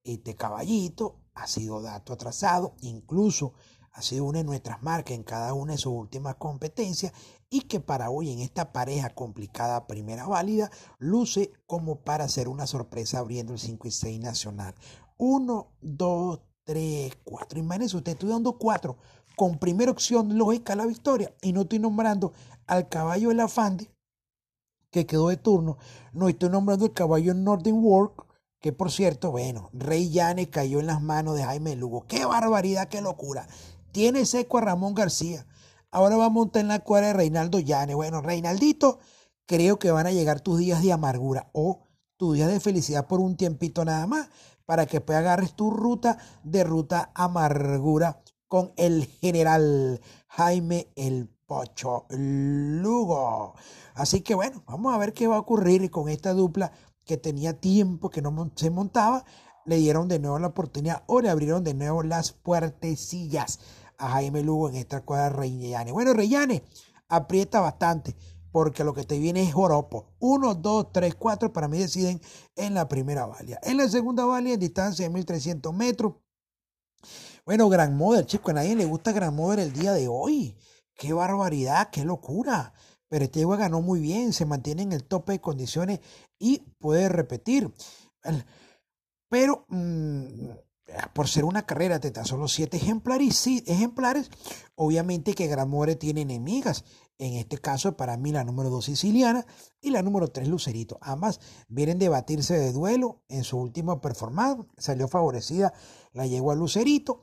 este 0.05 0.37
caballito 0.37 1.17
ha 1.35 1.49
sido 1.49 1.83
dato 1.83 2.13
atrasado. 2.13 2.77
Incluso 2.83 3.55
ha 3.99 4.03
sido 4.03 4.27
una 4.27 4.39
de 4.39 4.45
nuestras 4.45 4.81
marcas 4.81 5.17
en 5.17 5.25
cada 5.25 5.55
una 5.55 5.73
de 5.73 5.79
sus 5.79 5.93
últimas 5.93 6.37
competencias 6.37 7.13
y 7.51 7.63
que 7.63 7.81
para 7.81 8.11
hoy 8.11 8.31
en 8.31 8.39
esta 8.39 8.73
pareja 8.73 9.11
complicada 9.11 9.89
primera 9.89 10.25
válida 10.25 10.71
luce 10.99 11.51
como 11.67 12.03
para 12.03 12.25
hacer 12.25 12.47
una 12.47 12.69
sorpresa 12.69 13.19
abriendo 13.19 13.55
el 13.55 13.59
5 13.59 13.89
y 13.89 13.91
6 13.91 14.21
nacional. 14.21 14.73
1, 15.17 15.73
2, 15.81 16.41
3, 16.63 17.13
4. 17.25 17.59
Imagínense 17.59 17.97
usted, 17.97 18.13
estoy 18.13 18.29
dando 18.29 18.57
4 18.57 18.97
con 19.35 19.59
primera 19.59 19.91
opción 19.91 20.39
lógica 20.39 20.77
la 20.77 20.87
victoria 20.87 21.35
y 21.43 21.53
no 21.53 21.63
estoy 21.63 21.81
nombrando 21.81 22.33
al 22.69 22.89
caballo 22.89 23.33
la 23.33 23.45
Afande 23.45 23.91
que 24.93 25.07
quedó 25.07 25.29
de 25.29 25.37
turno, 25.37 25.77
no 26.13 26.29
estoy 26.29 26.51
nombrando 26.51 26.87
el 26.87 26.93
caballo 26.93 27.35
Northern 27.35 27.85
Work 27.85 28.29
que 28.61 28.73
por 28.73 28.91
cierto, 28.91 29.31
bueno, 29.31 29.71
Rey 29.73 30.11
Llane 30.11 30.51
cayó 30.51 30.81
en 30.81 30.87
las 30.87 31.01
manos 31.01 31.37
de 31.37 31.45
Jaime 31.45 31.77
Lugo. 31.77 32.07
¡Qué 32.09 32.25
barbaridad, 32.25 32.89
qué 32.89 33.01
locura! 33.01 33.47
Tiene 33.93 34.25
seco 34.27 34.59
a 34.59 34.63
Ramón 34.63 34.95
García. 34.95 35.47
Ahora 35.91 36.17
va 36.17 36.27
a 36.27 36.31
montar 36.31 36.61
en 36.61 36.69
la 36.69 36.81
cuadra 36.81 37.09
de 37.09 37.13
Reinaldo 37.15 37.61
Llane. 37.61 37.95
Bueno, 37.95 38.21
Reinaldito, 38.21 38.99
creo 39.47 39.79
que 39.79 39.91
van 39.91 40.07
a 40.07 40.13
llegar 40.13 40.41
tus 40.41 40.59
días 40.59 40.83
de 40.83 40.93
amargura 40.93 41.49
o 41.53 41.81
tus 42.17 42.35
días 42.35 42.51
de 42.51 42.61
felicidad 42.61 43.07
por 43.07 43.21
un 43.21 43.37
tiempito 43.37 43.85
nada 43.85 44.07
más 44.07 44.29
para 44.67 44.85
que 44.85 45.01
puedas 45.01 45.21
agarres 45.21 45.55
tu 45.55 45.71
ruta 45.71 46.19
de 46.43 46.63
ruta 46.65 47.11
amargura 47.15 48.21
con 48.49 48.73
el 48.77 49.07
general 49.07 50.01
Jaime 50.29 50.89
el 50.95 51.31
Pocho 51.47 52.05
Lugo. 52.11 53.55
Así 53.95 54.21
que 54.21 54.35
bueno, 54.35 54.63
vamos 54.67 54.95
a 54.95 54.99
ver 54.99 55.15
qué 55.15 55.27
va 55.27 55.37
a 55.37 55.41
ocurrir 55.41 55.91
con 55.91 56.11
esta 56.11 56.35
dupla 56.35 56.73
que 57.07 57.17
tenía 57.17 57.59
tiempo 57.59 58.11
que 58.11 58.21
no 58.21 58.53
se 58.55 58.69
montaba. 58.69 59.25
Le 59.69 59.77
dieron 59.77 60.09
de 60.09 60.19
nuevo 60.19 60.39
la 60.39 60.47
oportunidad 60.47 61.03
o 61.07 61.21
le 61.21 61.29
abrieron 61.29 61.63
de 61.63 61.75
nuevo 61.75 62.03
las 62.03 62.33
puertecillas 62.33 63.61
a 63.99 64.13
Jaime 64.13 64.43
Lugo 64.43 64.71
en 64.71 64.77
esta 64.77 65.03
cuadra 65.03 65.29
Reyane. 65.29 65.93
Bueno, 65.93 66.15
Reyane 66.15 66.63
aprieta 67.07 67.61
bastante 67.61 68.17
porque 68.51 68.83
lo 68.83 68.95
que 68.95 69.05
te 69.05 69.19
viene 69.19 69.43
es 69.43 69.53
joropo. 69.53 70.07
Uno, 70.21 70.55
dos, 70.55 70.91
tres, 70.91 71.15
cuatro, 71.17 71.53
para 71.53 71.69
mí 71.69 71.79
deciden 71.79 72.19
en 72.57 72.73
la 72.73 72.89
primera 72.89 73.27
valia. 73.27 73.61
En 73.63 73.77
la 73.77 73.87
segunda 73.91 74.25
valia, 74.25 74.55
en 74.55 74.61
distancia 74.61 75.07
de 75.07 75.13
1300 75.13 75.75
metros. 75.75 76.15
Bueno, 77.45 77.69
Gran 77.69 77.95
Model, 77.95 78.25
chico, 78.25 78.51
a 78.51 78.55
nadie 78.55 78.75
le 78.75 78.87
gusta 78.87 79.13
Gran 79.13 79.37
Model 79.37 79.61
el 79.61 79.75
día 79.75 79.93
de 79.93 80.09
hoy. 80.09 80.57
Qué 80.95 81.13
barbaridad, 81.13 81.91
qué 81.91 82.07
locura. 82.07 82.73
Pero 83.11 83.27
este 83.27 83.45
ganó 83.45 83.83
muy 83.83 84.01
bien, 84.01 84.33
se 84.33 84.47
mantiene 84.47 84.81
en 84.81 84.93
el 84.93 85.05
tope 85.05 85.33
de 85.33 85.41
condiciones 85.43 86.01
y 86.39 86.61
puede 86.79 87.11
repetir. 87.11 87.71
Pero 89.29 89.67
mm, 89.69 90.51
por 91.13 91.29
ser 91.29 91.45
una 91.45 91.67
carrera 91.67 91.99
de 91.99 92.11
tan 92.11 92.25
solo 92.25 92.49
siete 92.49 92.79
ejemplares, 92.79 94.31
obviamente 94.75 95.35
que 95.35 95.47
Gramore 95.47 95.97
tiene 95.97 96.23
enemigas. 96.23 96.85
En 97.19 97.35
este 97.35 97.59
caso, 97.59 97.97
para 97.97 98.17
mí, 98.17 98.31
la 98.31 98.45
número 98.45 98.71
dos 98.71 98.85
siciliana 98.85 99.45
y 99.81 99.91
la 99.91 100.03
número 100.03 100.29
tres 100.29 100.47
Lucerito. 100.47 100.99
Ambas 101.03 101.41
vienen 101.69 101.99
de 101.99 102.09
batirse 102.09 102.57
de 102.57 102.73
duelo 102.73 103.23
en 103.29 103.43
su 103.43 103.59
último 103.59 104.01
performance. 104.01 104.65
Salió 104.77 105.09
favorecida 105.09 105.73
la 106.13 106.27
yegua 106.27 106.55
Lucerito. 106.55 107.21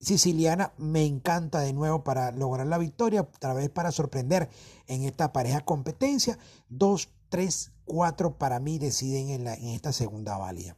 Siciliana 0.00 0.74
me 0.76 1.04
encanta 1.06 1.60
de 1.60 1.72
nuevo 1.72 2.04
para 2.04 2.30
lograr 2.30 2.66
la 2.66 2.78
victoria, 2.78 3.22
otra 3.22 3.54
vez 3.54 3.68
para 3.70 3.90
sorprender 3.90 4.48
en 4.86 5.02
esta 5.04 5.32
pareja 5.32 5.62
competencia. 5.62 6.38
Dos, 6.68 7.08
tres, 7.30 7.72
cuatro 7.84 8.38
para 8.38 8.60
mí 8.60 8.78
deciden 8.78 9.30
en, 9.30 9.44
la, 9.44 9.54
en 9.54 9.68
esta 9.68 9.92
segunda 9.92 10.36
válida. 10.36 10.76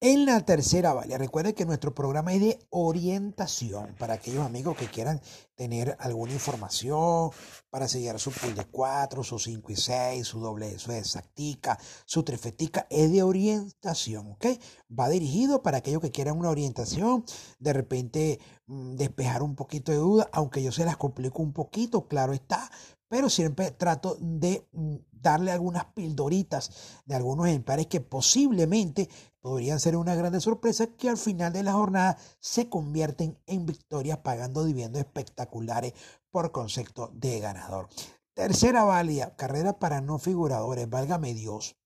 En 0.00 0.26
la 0.26 0.44
tercera 0.44 0.92
vale, 0.92 1.16
recuerde 1.16 1.54
que 1.54 1.64
nuestro 1.64 1.94
programa 1.94 2.34
es 2.34 2.40
de 2.42 2.58
orientación 2.68 3.94
para 3.98 4.14
aquellos 4.14 4.44
amigos 4.44 4.76
que 4.76 4.88
quieran 4.88 5.22
tener 5.54 5.96
alguna 5.98 6.34
información 6.34 7.30
para 7.70 7.88
sellar 7.88 8.20
su 8.20 8.30
pool 8.30 8.54
de 8.54 8.66
4, 8.66 9.24
su 9.24 9.38
5 9.38 9.72
y 9.72 9.76
6, 9.76 10.26
su 10.26 10.38
doble, 10.38 10.78
su 10.78 10.92
exactica, 10.92 11.78
su 12.04 12.22
trifetica, 12.24 12.86
es 12.90 13.10
de 13.10 13.22
orientación, 13.22 14.32
¿ok? 14.32 14.46
Va 14.90 15.08
dirigido 15.08 15.62
para 15.62 15.78
aquellos 15.78 16.02
que 16.02 16.10
quieran 16.10 16.38
una 16.38 16.50
orientación, 16.50 17.24
de 17.58 17.72
repente 17.72 18.38
mm, 18.66 18.96
despejar 18.96 19.42
un 19.42 19.56
poquito 19.56 19.92
de 19.92 19.98
duda, 19.98 20.28
aunque 20.30 20.62
yo 20.62 20.72
se 20.72 20.84
las 20.84 20.98
complico 20.98 21.42
un 21.42 21.54
poquito, 21.54 22.06
claro 22.06 22.34
está, 22.34 22.70
pero 23.08 23.30
siempre 23.30 23.70
trato 23.70 24.18
de 24.20 24.68
mm, 24.72 24.96
darle 25.26 25.50
algunas 25.50 25.86
pildoritas 25.86 26.70
de 27.04 27.14
algunos 27.14 27.48
ejemplares 27.48 27.86
que 27.86 28.00
posiblemente 28.00 29.08
podrían 29.46 29.78
ser 29.78 29.96
una 29.96 30.16
grande 30.16 30.40
sorpresa 30.40 30.88
que 30.88 31.08
al 31.08 31.16
final 31.16 31.52
de 31.52 31.62
la 31.62 31.72
jornada 31.72 32.18
se 32.40 32.68
convierten 32.68 33.38
en 33.46 33.64
victorias 33.64 34.18
pagando 34.18 34.64
dividendos 34.64 34.98
espectaculares 34.98 35.92
por 36.32 36.50
concepto 36.50 37.12
de 37.14 37.38
ganador. 37.38 37.88
Tercera 38.34 38.82
válida, 38.82 39.36
carrera 39.36 39.78
para 39.78 40.00
no 40.00 40.18
figuradores, 40.18 40.90
válgame 40.90 41.32
Dios. 41.32 41.76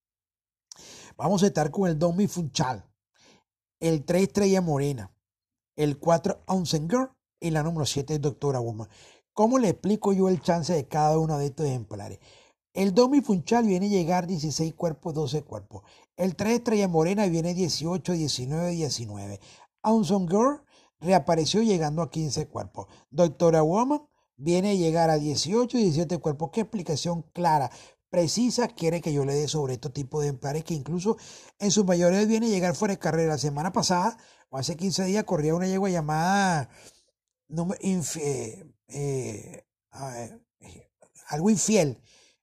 Vamos 1.18 1.42
a 1.42 1.48
estar 1.48 1.70
con 1.70 1.86
el 1.86 1.98
Domi 1.98 2.28
Funchal, 2.28 2.82
el 3.78 4.06
3 4.06 4.22
Estrella 4.22 4.62
Morena, 4.62 5.14
el 5.76 5.98
4 5.98 6.42
Girl 6.88 7.10
y 7.40 7.50
la 7.50 7.62
número 7.62 7.84
7 7.84 8.20
Doctora 8.20 8.60
Woman. 8.60 8.88
¿Cómo 9.34 9.58
le 9.58 9.68
explico 9.68 10.14
yo 10.14 10.30
el 10.30 10.40
chance 10.40 10.72
de 10.72 10.88
cada 10.88 11.18
uno 11.18 11.36
de 11.36 11.44
estos 11.44 11.66
ejemplares? 11.66 12.20
El 12.72 12.94
Domi 12.94 13.20
Funchal 13.20 13.66
viene 13.66 13.86
a 13.86 13.90
llegar 13.90 14.26
16 14.26 14.74
cuerpos, 14.74 15.14
12 15.14 15.42
cuerpos. 15.42 15.82
El 16.16 16.36
3 16.36 16.58
Estrella 16.58 16.88
Morena 16.88 17.26
viene 17.26 17.54
18, 17.54 18.12
19, 18.12 18.70
19. 18.70 19.40
Aunson 19.82 20.28
Girl 20.28 20.62
reapareció 21.00 21.62
llegando 21.62 22.02
a 22.02 22.10
15 22.10 22.46
cuerpos. 22.48 22.86
Doctora 23.10 23.62
Woman 23.62 24.02
viene 24.36 24.70
a 24.70 24.74
llegar 24.74 25.10
a 25.10 25.18
18 25.18 25.78
y 25.78 25.82
17 25.84 26.18
cuerpos. 26.18 26.50
¿Qué 26.52 26.60
explicación 26.60 27.22
clara, 27.32 27.70
precisa 28.08 28.68
quiere 28.68 29.00
que 29.00 29.12
yo 29.12 29.24
le 29.24 29.34
dé 29.34 29.48
sobre 29.48 29.74
este 29.74 29.90
tipo 29.90 30.20
de 30.20 30.28
ejemplares 30.28 30.64
que 30.64 30.74
incluso 30.74 31.16
en 31.58 31.70
su 31.70 31.84
mayoría 31.84 32.24
viene 32.24 32.46
a 32.46 32.50
llegar 32.50 32.76
fuera 32.76 32.94
de 32.94 33.00
carrera? 33.00 33.32
La 33.32 33.38
semana 33.38 33.72
pasada 33.72 34.16
o 34.48 34.58
hace 34.58 34.76
15 34.76 35.04
días 35.04 35.24
corría 35.24 35.54
una 35.54 35.66
yegua 35.66 35.90
llamada 35.90 36.70
eh, 37.82 38.64
eh, 38.88 39.64
algo 41.28 41.50
infiel, 41.50 42.00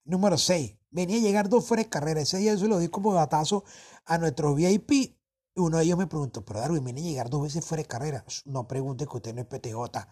número 0.08 0.38
6. 0.38 0.76
Venía 0.90 1.18
a 1.18 1.22
llegar 1.22 1.50
dos 1.50 1.66
fuera 1.66 1.84
de 1.84 1.90
carrera. 1.90 2.22
Ese 2.22 2.38
día 2.38 2.56
yo 2.56 2.68
lo 2.68 2.80
di 2.80 2.88
como 2.88 3.14
datazo 3.14 3.64
a 4.06 4.18
nuestros 4.18 4.56
VIP 4.56 5.18
uno 5.58 5.78
de 5.78 5.84
ellos 5.84 5.98
me 5.98 6.08
preguntó, 6.08 6.46
pero 6.46 6.60
Darwin, 6.60 6.84
viene 6.84 7.02
a 7.02 7.04
llegar 7.04 7.30
dos 7.30 7.44
veces 7.44 7.66
fuera 7.66 7.84
de 7.84 7.88
carrera. 7.88 8.26
No 8.46 8.68
pregunte 8.68 9.06
que 9.08 9.18
usted 9.18 9.34
no 9.34 9.42
es 9.42 9.48
PTJ. 9.48 10.08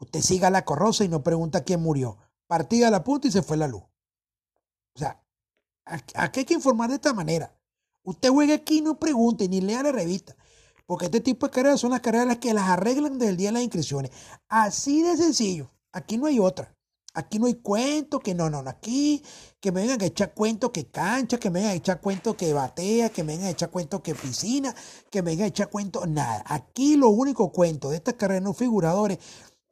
Usted 0.00 0.20
siga 0.20 0.50
la 0.50 0.64
corrosa 0.64 1.04
y 1.04 1.08
no 1.08 1.22
pregunta 1.22 1.64
quién 1.64 1.80
murió. 1.80 2.18
Partida 2.46 2.88
a 2.88 2.90
la 2.90 3.04
punta 3.04 3.28
y 3.28 3.30
se 3.30 3.42
fue 3.42 3.56
la 3.56 3.68
luz. 3.68 3.82
O 4.94 4.98
sea, 4.98 5.22
aquí 5.84 6.40
hay 6.40 6.46
que 6.46 6.54
informar 6.54 6.88
de 6.88 6.96
esta 6.96 7.12
manera. 7.12 7.54
Usted 8.02 8.30
juegue 8.30 8.54
aquí 8.54 8.78
y 8.78 8.82
no 8.82 8.98
pregunte 8.98 9.48
ni 9.48 9.60
lea 9.60 9.82
la 9.82 9.92
revista. 9.92 10.36
Porque 10.86 11.06
este 11.06 11.20
tipo 11.20 11.46
de 11.46 11.52
carreras 11.52 11.80
son 11.80 11.90
las 11.90 12.00
carreras 12.00 12.38
que 12.38 12.54
las 12.54 12.68
arreglan 12.68 13.18
desde 13.18 13.30
el 13.30 13.36
día 13.36 13.48
de 13.48 13.54
las 13.54 13.62
inscripciones. 13.62 14.10
Así 14.48 15.02
de 15.02 15.16
sencillo. 15.16 15.70
Aquí 15.92 16.16
no 16.16 16.26
hay 16.26 16.38
otra. 16.38 16.74
Aquí 17.14 17.38
no 17.38 17.46
hay 17.46 17.54
cuento, 17.54 18.20
que 18.20 18.34
no, 18.34 18.48
no, 18.48 18.62
no. 18.62 18.70
Aquí 18.70 19.22
que 19.60 19.72
me 19.72 19.80
vengan 19.80 20.02
a 20.02 20.06
echar 20.06 20.34
cuento 20.34 20.70
que 20.70 20.86
cancha, 20.86 21.38
que 21.38 21.50
me 21.50 21.60
vengan 21.60 21.72
a 21.72 21.76
echar 21.76 22.00
cuento 22.00 22.36
que 22.36 22.52
batea, 22.52 23.08
que 23.08 23.24
me 23.24 23.32
vengan 23.32 23.48
a 23.48 23.50
echar 23.50 23.70
cuento 23.70 24.02
que 24.02 24.14
piscina, 24.14 24.74
que 25.10 25.22
me 25.22 25.30
vengan 25.32 25.46
a 25.46 25.48
echar 25.48 25.70
cuento, 25.70 26.06
nada. 26.06 26.44
Aquí 26.46 26.96
lo 26.96 27.08
único 27.08 27.50
cuento 27.50 27.90
de 27.90 27.96
estas 27.96 28.14
carreras 28.14 28.42
no 28.42 28.54
figuradores 28.54 29.18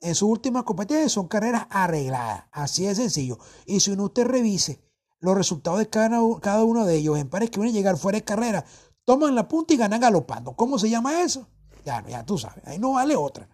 en 0.01 0.15
sus 0.15 0.29
últimas 0.29 0.65
competencias 0.65 1.13
son 1.13 1.29
carreras 1.29 1.67
arregladas. 1.71 2.45
Así 2.53 2.85
de 2.85 2.95
sencillo. 2.95 3.39
Y 3.67 3.81
si 3.81 3.93
uno 3.93 4.05
usted 4.05 4.25
revise 4.25 4.81
los 5.21 5.35
resultados 5.35 5.79
de 5.79 5.89
cada, 5.89 6.21
uno 6.65 6.85
de 6.85 6.97
ellos 6.97 7.19
en 7.19 7.29
pares 7.29 7.51
que 7.51 7.59
vienen 7.59 7.75
a 7.75 7.79
llegar 7.79 7.97
fuera 7.97 8.19
de 8.19 8.25
carrera, 8.25 8.65
toman 9.05 9.35
la 9.35 9.49
punta 9.49 9.75
y 9.75 9.77
ganan 9.77 10.01
galopando. 10.01 10.55
¿Cómo 10.55 10.79
se 10.79 10.91
llama 10.91 11.23
eso? 11.23 11.49
Ya, 11.85 12.05
ya 12.07 12.25
tú 12.25 12.39
sabes. 12.39 12.67
Ahí 12.67 12.79
no 12.79 12.93
vale 12.93 13.17
otra. 13.17 13.49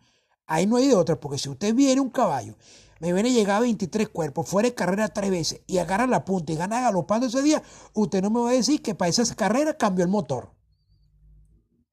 Ahí 0.47 0.67
no 0.67 0.77
hay 0.77 0.89
de 0.89 0.95
otra, 0.95 1.19
porque 1.19 1.39
si 1.39 1.49
usted 1.49 1.75
viene 1.75 2.01
un 2.01 2.11
caballo 2.11 2.57
me 3.03 3.13
viene 3.13 3.31
a 3.31 3.33
llegar 3.33 3.57
a 3.57 3.61
23 3.61 4.11
cuerpos, 4.11 4.49
fuera 4.49 4.69
de 4.69 4.77
carrera 4.77 5.09
tres 5.09 5.29
veces 5.29 5.61
y 5.67 5.79
agarra 5.79 6.07
la 6.07 6.25
punta 6.25 6.53
y 6.53 6.57
gana 6.57 6.81
galopando 6.81 7.27
ese 7.27 7.43
día, 7.43 7.61
usted 7.95 8.23
no 8.23 8.31
me 8.31 8.39
va 8.39 8.51
a 8.51 8.53
decir 8.53 8.81
que 8.81 8.95
para 8.95 9.09
esa 9.09 9.35
carrera 9.35 9.77
cambió 9.77 10.05
el 10.05 10.11
motor. 10.11 10.53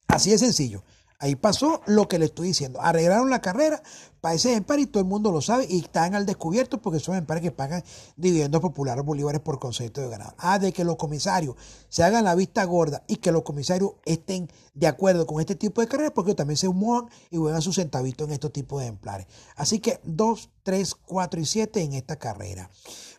Así 0.07 0.29
de 0.29 0.37
sencillo. 0.37 0.83
Ahí 1.21 1.35
pasó 1.35 1.81
lo 1.85 2.07
que 2.07 2.17
le 2.17 2.25
estoy 2.25 2.47
diciendo. 2.47 2.79
Arreglaron 2.81 3.29
la 3.29 3.41
carrera 3.41 3.83
para 4.21 4.35
ese 4.35 4.51
ejemplar 4.51 4.79
y 4.79 4.85
todo 4.85 5.03
el 5.03 5.09
mundo 5.09 5.33
lo 5.33 5.41
sabe 5.41 5.67
y 5.69 5.79
están 5.79 6.15
al 6.15 6.25
descubierto 6.25 6.81
porque 6.81 7.01
son 7.01 7.15
ejemplares 7.15 7.43
que 7.43 7.51
pagan 7.51 7.83
dividendos 8.15 8.61
populares 8.61 9.03
bolívares 9.03 9.41
por 9.41 9.59
concepto 9.59 9.99
de 9.99 10.07
ganado. 10.07 10.33
Ah, 10.37 10.59
de 10.59 10.71
que 10.71 10.85
los 10.85 10.95
comisarios 10.95 11.57
se 11.89 12.03
hagan 12.03 12.23
la 12.23 12.35
vista 12.35 12.63
gorda 12.63 13.03
y 13.05 13.17
que 13.17 13.33
los 13.33 13.43
comisarios 13.43 13.95
estén 14.05 14.49
de 14.73 14.87
acuerdo 14.87 15.27
con 15.27 15.41
este 15.41 15.55
tipo 15.55 15.81
de 15.81 15.89
carreras 15.89 16.13
porque 16.15 16.35
también 16.35 16.55
se 16.55 16.69
muevan 16.69 17.09
y 17.29 17.35
juegan 17.35 17.61
su 17.61 17.73
centavito 17.73 18.23
en 18.23 18.31
estos 18.31 18.53
tipos 18.53 18.79
de 18.79 18.85
ejemplares. 18.85 19.27
Así 19.57 19.79
que 19.79 19.99
2, 20.05 20.49
3, 20.63 20.95
4 21.05 21.41
y 21.41 21.45
7 21.45 21.81
en 21.81 21.93
esta 21.93 22.15
carrera. 22.15 22.71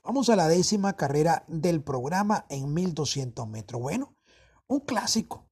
Vamos 0.05 0.31
a 0.31 0.37
la 0.37 0.49
décima 0.49 0.97
carrera 0.97 1.45
del 1.49 1.83
programa 1.83 2.47
en 2.49 2.73
1200 2.73 3.47
metros. 3.47 3.83
Bueno, 3.83 4.15
un 4.69 4.81
clásico 4.81 5.50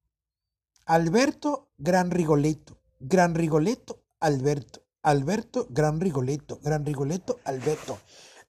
Alberto 0.88 1.68
Gran 1.76 2.10
Rigoletto, 2.10 2.80
Gran 2.98 3.34
Rigoletto, 3.34 4.06
Alberto, 4.20 4.86
Alberto 5.02 5.66
Gran 5.68 6.00
Rigoletto, 6.00 6.60
Gran 6.62 6.86
Rigoletto, 6.86 7.40
Alberto. 7.44 7.98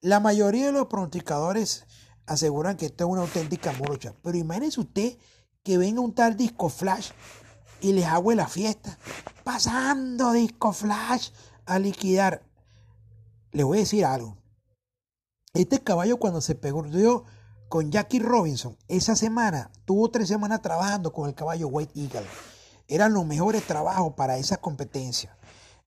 La 0.00 0.20
mayoría 0.20 0.64
de 0.64 0.72
los 0.72 0.86
pronosticadores 0.86 1.84
aseguran 2.24 2.78
que 2.78 2.86
esto 2.86 3.04
es 3.04 3.10
una 3.10 3.20
auténtica 3.20 3.72
morocha, 3.72 4.14
pero 4.22 4.38
imagínese 4.38 4.80
usted 4.80 5.18
que 5.62 5.76
venga 5.76 6.00
un 6.00 6.14
tal 6.14 6.34
disco 6.38 6.70
flash 6.70 7.10
y 7.82 7.92
les 7.92 8.06
hago 8.06 8.32
la 8.32 8.48
fiesta, 8.48 8.98
pasando 9.44 10.32
disco 10.32 10.72
flash 10.72 11.32
a 11.66 11.78
liquidar. 11.78 12.42
Le 13.52 13.64
voy 13.64 13.76
a 13.76 13.80
decir 13.80 14.06
algo. 14.06 14.38
Este 15.52 15.80
caballo 15.80 16.16
cuando 16.16 16.40
se 16.40 16.54
pegó, 16.54 16.86
con 17.70 17.92
Jackie 17.92 18.18
Robinson, 18.18 18.76
esa 18.88 19.14
semana 19.14 19.70
tuvo 19.84 20.10
tres 20.10 20.26
semanas 20.26 20.60
trabajando 20.60 21.12
con 21.12 21.28
el 21.28 21.36
caballo 21.36 21.68
White 21.68 21.92
Eagle. 22.00 22.26
Eran 22.88 23.14
los 23.14 23.24
mejores 23.24 23.64
trabajos 23.64 24.14
para 24.14 24.38
esa 24.38 24.56
competencia. 24.56 25.38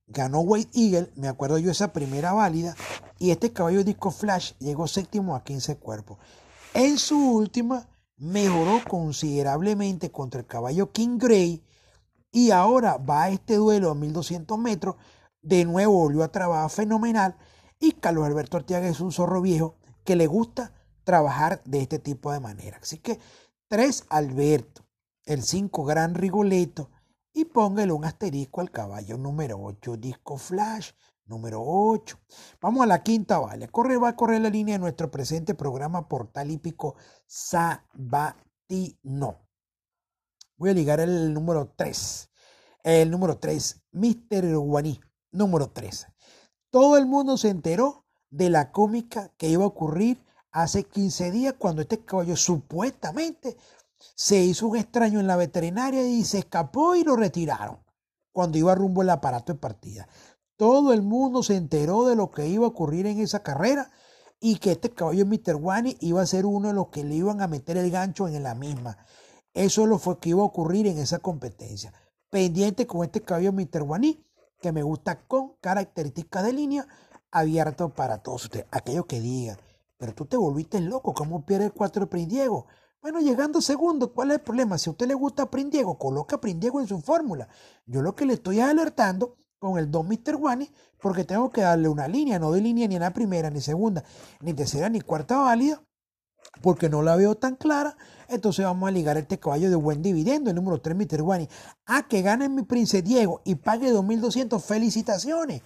Ganó 0.07 0.39
White 0.39 0.79
Eagle, 0.79 1.11
me 1.17 1.27
acuerdo 1.27 1.57
yo 1.57 1.69
esa 1.69 1.91
primera 1.91 2.31
válida, 2.31 2.73
y 3.19 3.31
este 3.31 3.51
caballo 3.51 3.83
Disco 3.83 4.11
Flash 4.11 4.53
llegó 4.59 4.87
séptimo 4.87 5.35
a 5.35 5.43
15 5.43 5.75
cuerpos. 5.75 6.19
En 6.73 6.97
su 6.97 7.17
última 7.17 7.89
mejoró 8.15 8.79
considerablemente 8.87 10.09
contra 10.09 10.39
el 10.39 10.47
caballo 10.47 10.93
King 10.93 11.17
Gray 11.17 11.65
y 12.31 12.51
ahora 12.51 12.95
va 12.95 13.23
a 13.23 13.29
este 13.29 13.55
duelo 13.55 13.91
a 13.91 13.95
1200 13.95 14.57
metros. 14.57 14.95
De 15.41 15.65
nuevo 15.65 15.91
volvió 15.95 16.23
a 16.23 16.31
trabajar 16.31 16.69
fenomenal 16.69 17.35
y 17.77 17.91
Carlos 17.91 18.25
Alberto 18.25 18.55
Arteaga 18.55 18.87
es 18.87 19.01
un 19.01 19.11
zorro 19.11 19.41
viejo 19.41 19.75
que 20.05 20.15
le 20.15 20.27
gusta 20.27 20.71
trabajar 21.03 21.61
de 21.65 21.81
este 21.81 21.99
tipo 21.99 22.31
de 22.31 22.39
manera. 22.39 22.79
Así 22.81 22.97
que 22.97 23.19
3 23.67 24.05
Alberto, 24.09 24.85
el 25.25 25.43
5 25.43 25.83
Gran 25.85 26.15
Rigoletto 26.15 26.89
y 27.33 27.45
póngale 27.45 27.91
un 27.91 28.05
asterisco 28.05 28.61
al 28.61 28.71
caballo 28.71 29.17
número 29.17 29.59
8 29.59 29.97
Disco 29.97 30.37
Flash 30.37 30.91
número 31.25 31.61
8. 31.63 32.19
Vamos 32.61 32.83
a 32.83 32.87
la 32.87 33.01
quinta 33.03 33.39
vale. 33.39 33.67
Corre, 33.69 33.97
va 33.97 34.09
a 34.09 34.15
correr 34.15 34.41
la 34.41 34.49
línea 34.49 34.75
de 34.75 34.79
nuestro 34.79 35.09
presente 35.09 35.53
programa 35.55 36.07
Portal 36.07 36.51
Hípico 36.51 36.95
Sabatino. 37.25 38.33
Voy 40.57 40.69
a 40.69 40.73
ligar 40.73 40.99
el 40.99 41.33
número 41.33 41.73
3. 41.75 42.29
El 42.83 43.09
número 43.11 43.37
3, 43.37 43.81
Mr. 43.93 44.57
Guaní, 44.57 44.99
número 45.31 45.71
3. 45.71 46.07
Todo 46.69 46.97
el 46.97 47.05
mundo 47.05 47.37
se 47.37 47.49
enteró 47.49 48.05
de 48.29 48.49
la 48.49 48.71
cómica 48.71 49.31
que 49.37 49.47
iba 49.47 49.63
a 49.63 49.67
ocurrir 49.67 50.23
hace 50.53 50.83
15 50.83 51.31
días 51.31 51.55
cuando 51.57 51.81
este 51.81 52.05
caballo 52.05 52.37
supuestamente 52.37 53.57
se 54.15 54.37
hizo 54.37 54.67
un 54.67 54.77
extraño 54.77 55.19
en 55.19 55.27
la 55.27 55.35
veterinaria 55.35 56.07
y 56.07 56.23
se 56.23 56.39
escapó 56.39 56.95
y 56.95 57.03
lo 57.03 57.15
retiraron 57.15 57.79
cuando 58.31 58.57
iba 58.57 58.75
rumbo 58.75 59.01
el 59.01 59.09
aparato 59.09 59.53
de 59.53 59.59
partida. 59.59 60.07
Todo 60.55 60.93
el 60.93 61.01
mundo 61.01 61.43
se 61.43 61.55
enteró 61.55 62.05
de 62.05 62.15
lo 62.15 62.31
que 62.31 62.47
iba 62.47 62.65
a 62.65 62.69
ocurrir 62.69 63.07
en 63.07 63.19
esa 63.19 63.41
carrera 63.41 63.91
y 64.39 64.57
que 64.57 64.71
este 64.71 64.91
caballo 64.91 65.25
Mr. 65.25 65.55
Wani 65.55 65.97
iba 66.01 66.21
a 66.21 66.27
ser 66.27 66.45
uno 66.45 66.67
de 66.67 66.73
los 66.73 66.89
que 66.89 67.03
le 67.03 67.15
iban 67.15 67.41
a 67.41 67.47
meter 67.47 67.77
el 67.77 67.89
gancho 67.89 68.27
en 68.27 68.43
la 68.43 68.53
misma. 68.53 68.97
Eso 69.53 69.83
es 69.83 69.87
lo 69.87 70.19
que 70.19 70.29
iba 70.29 70.41
a 70.41 70.45
ocurrir 70.45 70.85
en 70.87 70.99
esa 70.99 71.19
competencia. 71.19 71.93
Pendiente 72.29 72.85
con 72.85 73.03
este 73.03 73.21
caballo 73.21 73.51
Mr. 73.53 73.83
Wani, 73.83 74.23
que 74.59 74.71
me 74.71 74.83
gusta 74.83 75.25
con 75.27 75.55
características 75.61 76.43
de 76.43 76.53
línea 76.53 76.87
abierto 77.31 77.89
para 77.89 78.19
todos 78.19 78.45
ustedes. 78.45 78.65
Aquellos 78.71 79.05
que 79.05 79.19
digan, 79.19 79.57
pero 80.03 80.13
tú 80.13 80.25
te 80.25 80.35
volviste 80.35 80.81
loco, 80.81 81.13
¿cómo 81.13 81.45
pierde 81.45 81.67
el 81.67 81.71
4 81.71 82.09
Prindiego? 82.09 82.67
Bueno, 83.01 83.21
llegando 83.21 83.61
segundo, 83.61 84.13
¿cuál 84.13 84.31
es 84.31 84.39
el 84.39 84.41
problema? 84.41 84.77
Si 84.77 84.89
a 84.89 84.91
usted 84.91 85.07
le 85.07 85.13
gusta 85.13 85.49
Prindiego, 85.49 85.97
coloca 85.97 86.41
Prindiego 86.41 86.81
en 86.81 86.87
su 86.87 86.99
fórmula. 86.99 87.47
Yo 87.85 88.01
lo 88.01 88.13
que 88.13 88.25
le 88.25 88.33
estoy 88.33 88.59
alertando 88.59 89.37
con 89.59 89.77
el 89.77 89.89
2 89.89 90.05
Mr. 90.05 90.35
Wani, 90.35 90.69
porque 91.01 91.23
tengo 91.23 91.49
que 91.51 91.61
darle 91.61 91.87
una 91.87 92.09
línea, 92.09 92.37
no 92.37 92.51
de 92.51 92.59
línea 92.59 92.85
ni 92.85 92.95
en 92.95 93.01
la 93.01 93.13
primera, 93.13 93.49
ni 93.49 93.61
segunda, 93.61 94.03
ni 94.41 94.53
tercera, 94.53 94.89
ni 94.89 94.99
cuarta 94.99 95.37
válida, 95.37 95.81
porque 96.61 96.89
no 96.89 97.01
la 97.01 97.15
veo 97.15 97.35
tan 97.35 97.55
clara. 97.55 97.95
Entonces 98.27 98.65
vamos 98.65 98.89
a 98.89 98.91
ligar 98.91 99.15
este 99.15 99.39
caballo 99.39 99.69
de 99.69 99.77
buen 99.77 100.01
dividendo, 100.01 100.49
el 100.49 100.57
número 100.57 100.81
3 100.81 100.97
Mr. 100.97 101.21
Wani. 101.21 101.47
Ah, 101.85 102.09
que 102.09 102.21
gane 102.21 102.49
mi 102.49 102.63
Prince 102.63 103.01
Diego 103.01 103.39
y 103.45 103.55
pague 103.55 103.89
2.200. 103.93 104.61
Felicitaciones. 104.61 105.61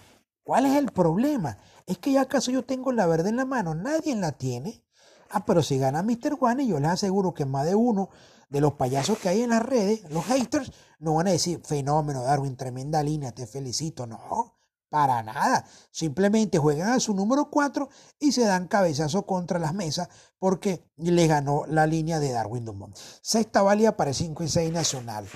¿Cuál 0.48 0.64
es 0.64 0.76
el 0.76 0.86
problema? 0.92 1.58
Es 1.84 1.98
que 1.98 2.12
ya 2.12 2.22
acaso 2.22 2.50
yo 2.50 2.64
tengo 2.64 2.90
la 2.90 3.04
verde 3.04 3.28
en 3.28 3.36
la 3.36 3.44
mano, 3.44 3.74
nadie 3.74 4.16
la 4.16 4.32
tiene. 4.32 4.82
Ah, 5.28 5.44
pero 5.44 5.62
si 5.62 5.76
gana 5.76 6.02
Mr. 6.02 6.38
One, 6.40 6.66
yo 6.66 6.80
les 6.80 6.90
aseguro 6.90 7.34
que 7.34 7.44
más 7.44 7.66
de 7.66 7.74
uno 7.74 8.08
de 8.48 8.62
los 8.62 8.72
payasos 8.72 9.18
que 9.18 9.28
hay 9.28 9.42
en 9.42 9.50
las 9.50 9.62
redes, 9.62 10.10
los 10.10 10.24
haters, 10.24 10.72
no 11.00 11.16
van 11.16 11.28
a 11.28 11.32
decir, 11.32 11.60
fenómeno, 11.66 12.22
Darwin, 12.22 12.56
tremenda 12.56 13.02
línea, 13.02 13.32
te 13.32 13.46
felicito. 13.46 14.06
No, 14.06 14.58
Para 14.88 15.22
nada. 15.22 15.66
Simplemente 15.90 16.56
juegan 16.56 16.92
a 16.92 17.00
su 17.00 17.12
número 17.12 17.50
4 17.50 17.86
y 18.18 18.32
se 18.32 18.46
dan 18.46 18.68
cabezazo 18.68 19.26
contra 19.26 19.58
las 19.58 19.74
mesas 19.74 20.08
porque 20.38 20.90
le 20.96 21.26
ganó 21.26 21.66
la 21.66 21.86
línea 21.86 22.20
de 22.20 22.32
Darwin 22.32 22.64
Dumont. 22.64 22.96
Sexta 23.20 23.60
válida 23.60 23.98
para 23.98 24.14
5 24.14 24.44
y 24.44 24.48
6 24.48 24.72
nacional. 24.72 25.28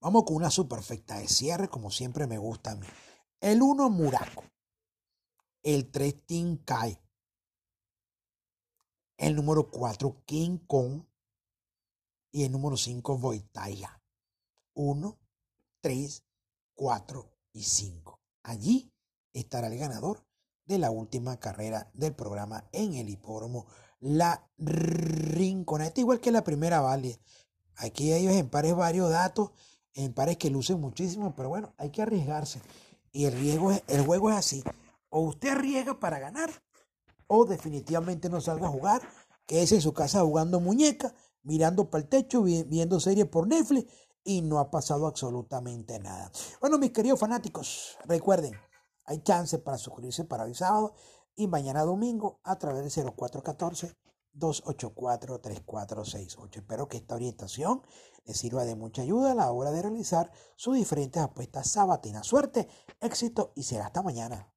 Vamos 0.00 0.24
con 0.24 0.34
una 0.34 0.50
superfecta 0.50 1.16
de 1.16 1.28
cierre, 1.28 1.68
como 1.68 1.92
siempre 1.92 2.26
me 2.26 2.38
gusta 2.38 2.72
a 2.72 2.74
mí. 2.74 2.88
El 3.44 3.60
1 3.60 3.90
Muraco. 3.90 4.42
El 5.62 5.90
3 5.90 6.14
Kai. 6.64 6.98
El 9.18 9.36
número 9.36 9.70
4 9.70 10.22
King 10.24 10.56
Kong. 10.66 11.02
Y 12.32 12.44
el 12.44 12.52
número 12.52 12.78
5 12.78 13.18
Voitaya. 13.18 14.02
1, 14.72 15.18
3, 15.82 16.24
4 16.72 17.36
y 17.52 17.62
5. 17.64 18.18
Allí 18.44 18.90
estará 19.34 19.66
el 19.66 19.76
ganador 19.76 20.24
de 20.64 20.78
la 20.78 20.90
última 20.90 21.38
carrera 21.38 21.90
del 21.92 22.14
programa 22.14 22.66
en 22.72 22.94
el 22.94 23.10
hipódromo 23.10 23.66
La 24.00 24.50
Rinconeta, 24.56 26.00
igual 26.00 26.18
que 26.18 26.32
la 26.32 26.44
primera 26.44 26.80
vale. 26.80 27.20
Aquí 27.76 28.10
hay 28.10 28.26
en 28.26 28.48
pares 28.48 28.74
varios 28.74 29.10
datos, 29.10 29.50
en 29.92 30.14
pares 30.14 30.38
que 30.38 30.48
lucen 30.48 30.80
muchísimo, 30.80 31.34
pero 31.36 31.50
bueno, 31.50 31.74
hay 31.76 31.90
que 31.90 32.00
arriesgarse. 32.00 32.62
Y 33.14 33.26
el, 33.26 33.32
riesgo 33.32 33.70
el 33.86 34.04
juego 34.04 34.28
es 34.30 34.36
así. 34.36 34.64
O 35.08 35.20
usted 35.20 35.50
arriesga 35.50 36.00
para 36.00 36.18
ganar, 36.18 36.50
o 37.28 37.44
definitivamente 37.44 38.28
no 38.28 38.40
salga 38.40 38.66
a 38.66 38.70
jugar, 38.70 39.02
que 39.46 39.62
es 39.62 39.70
en 39.70 39.80
su 39.80 39.94
casa 39.94 40.22
jugando 40.22 40.58
muñeca, 40.58 41.14
mirando 41.44 41.88
para 41.88 42.02
el 42.02 42.08
techo, 42.08 42.42
viendo 42.42 42.98
series 42.98 43.26
por 43.28 43.46
Netflix 43.46 43.90
y 44.24 44.42
no 44.42 44.58
ha 44.58 44.68
pasado 44.68 45.06
absolutamente 45.06 46.00
nada. 46.00 46.32
Bueno, 46.60 46.76
mis 46.76 46.90
queridos 46.90 47.20
fanáticos, 47.20 47.96
recuerden, 48.04 48.52
hay 49.04 49.22
chance 49.22 49.58
para 49.60 49.78
suscribirse 49.78 50.24
para 50.24 50.44
hoy 50.44 50.54
sábado 50.54 50.94
y 51.36 51.46
mañana 51.46 51.84
domingo 51.84 52.40
a 52.42 52.58
través 52.58 52.82
del 52.82 52.90
0414-284-3468. 54.38 56.56
Espero 56.56 56.88
que 56.88 56.96
esta 56.96 57.14
orientación 57.14 57.82
les 58.24 58.38
sirva 58.38 58.64
de 58.64 58.74
mucha 58.74 59.02
ayuda 59.02 59.32
a 59.32 59.34
la 59.34 59.50
hora 59.50 59.70
de 59.70 59.82
realizar 59.82 60.32
sus 60.56 60.76
diferentes 60.76 61.22
apuestas 61.22 61.70
sabatinas. 61.70 62.26
Suerte, 62.26 62.68
éxito 63.00 63.52
y 63.54 63.64
será 63.64 63.84
hasta 63.86 64.02
mañana. 64.02 64.53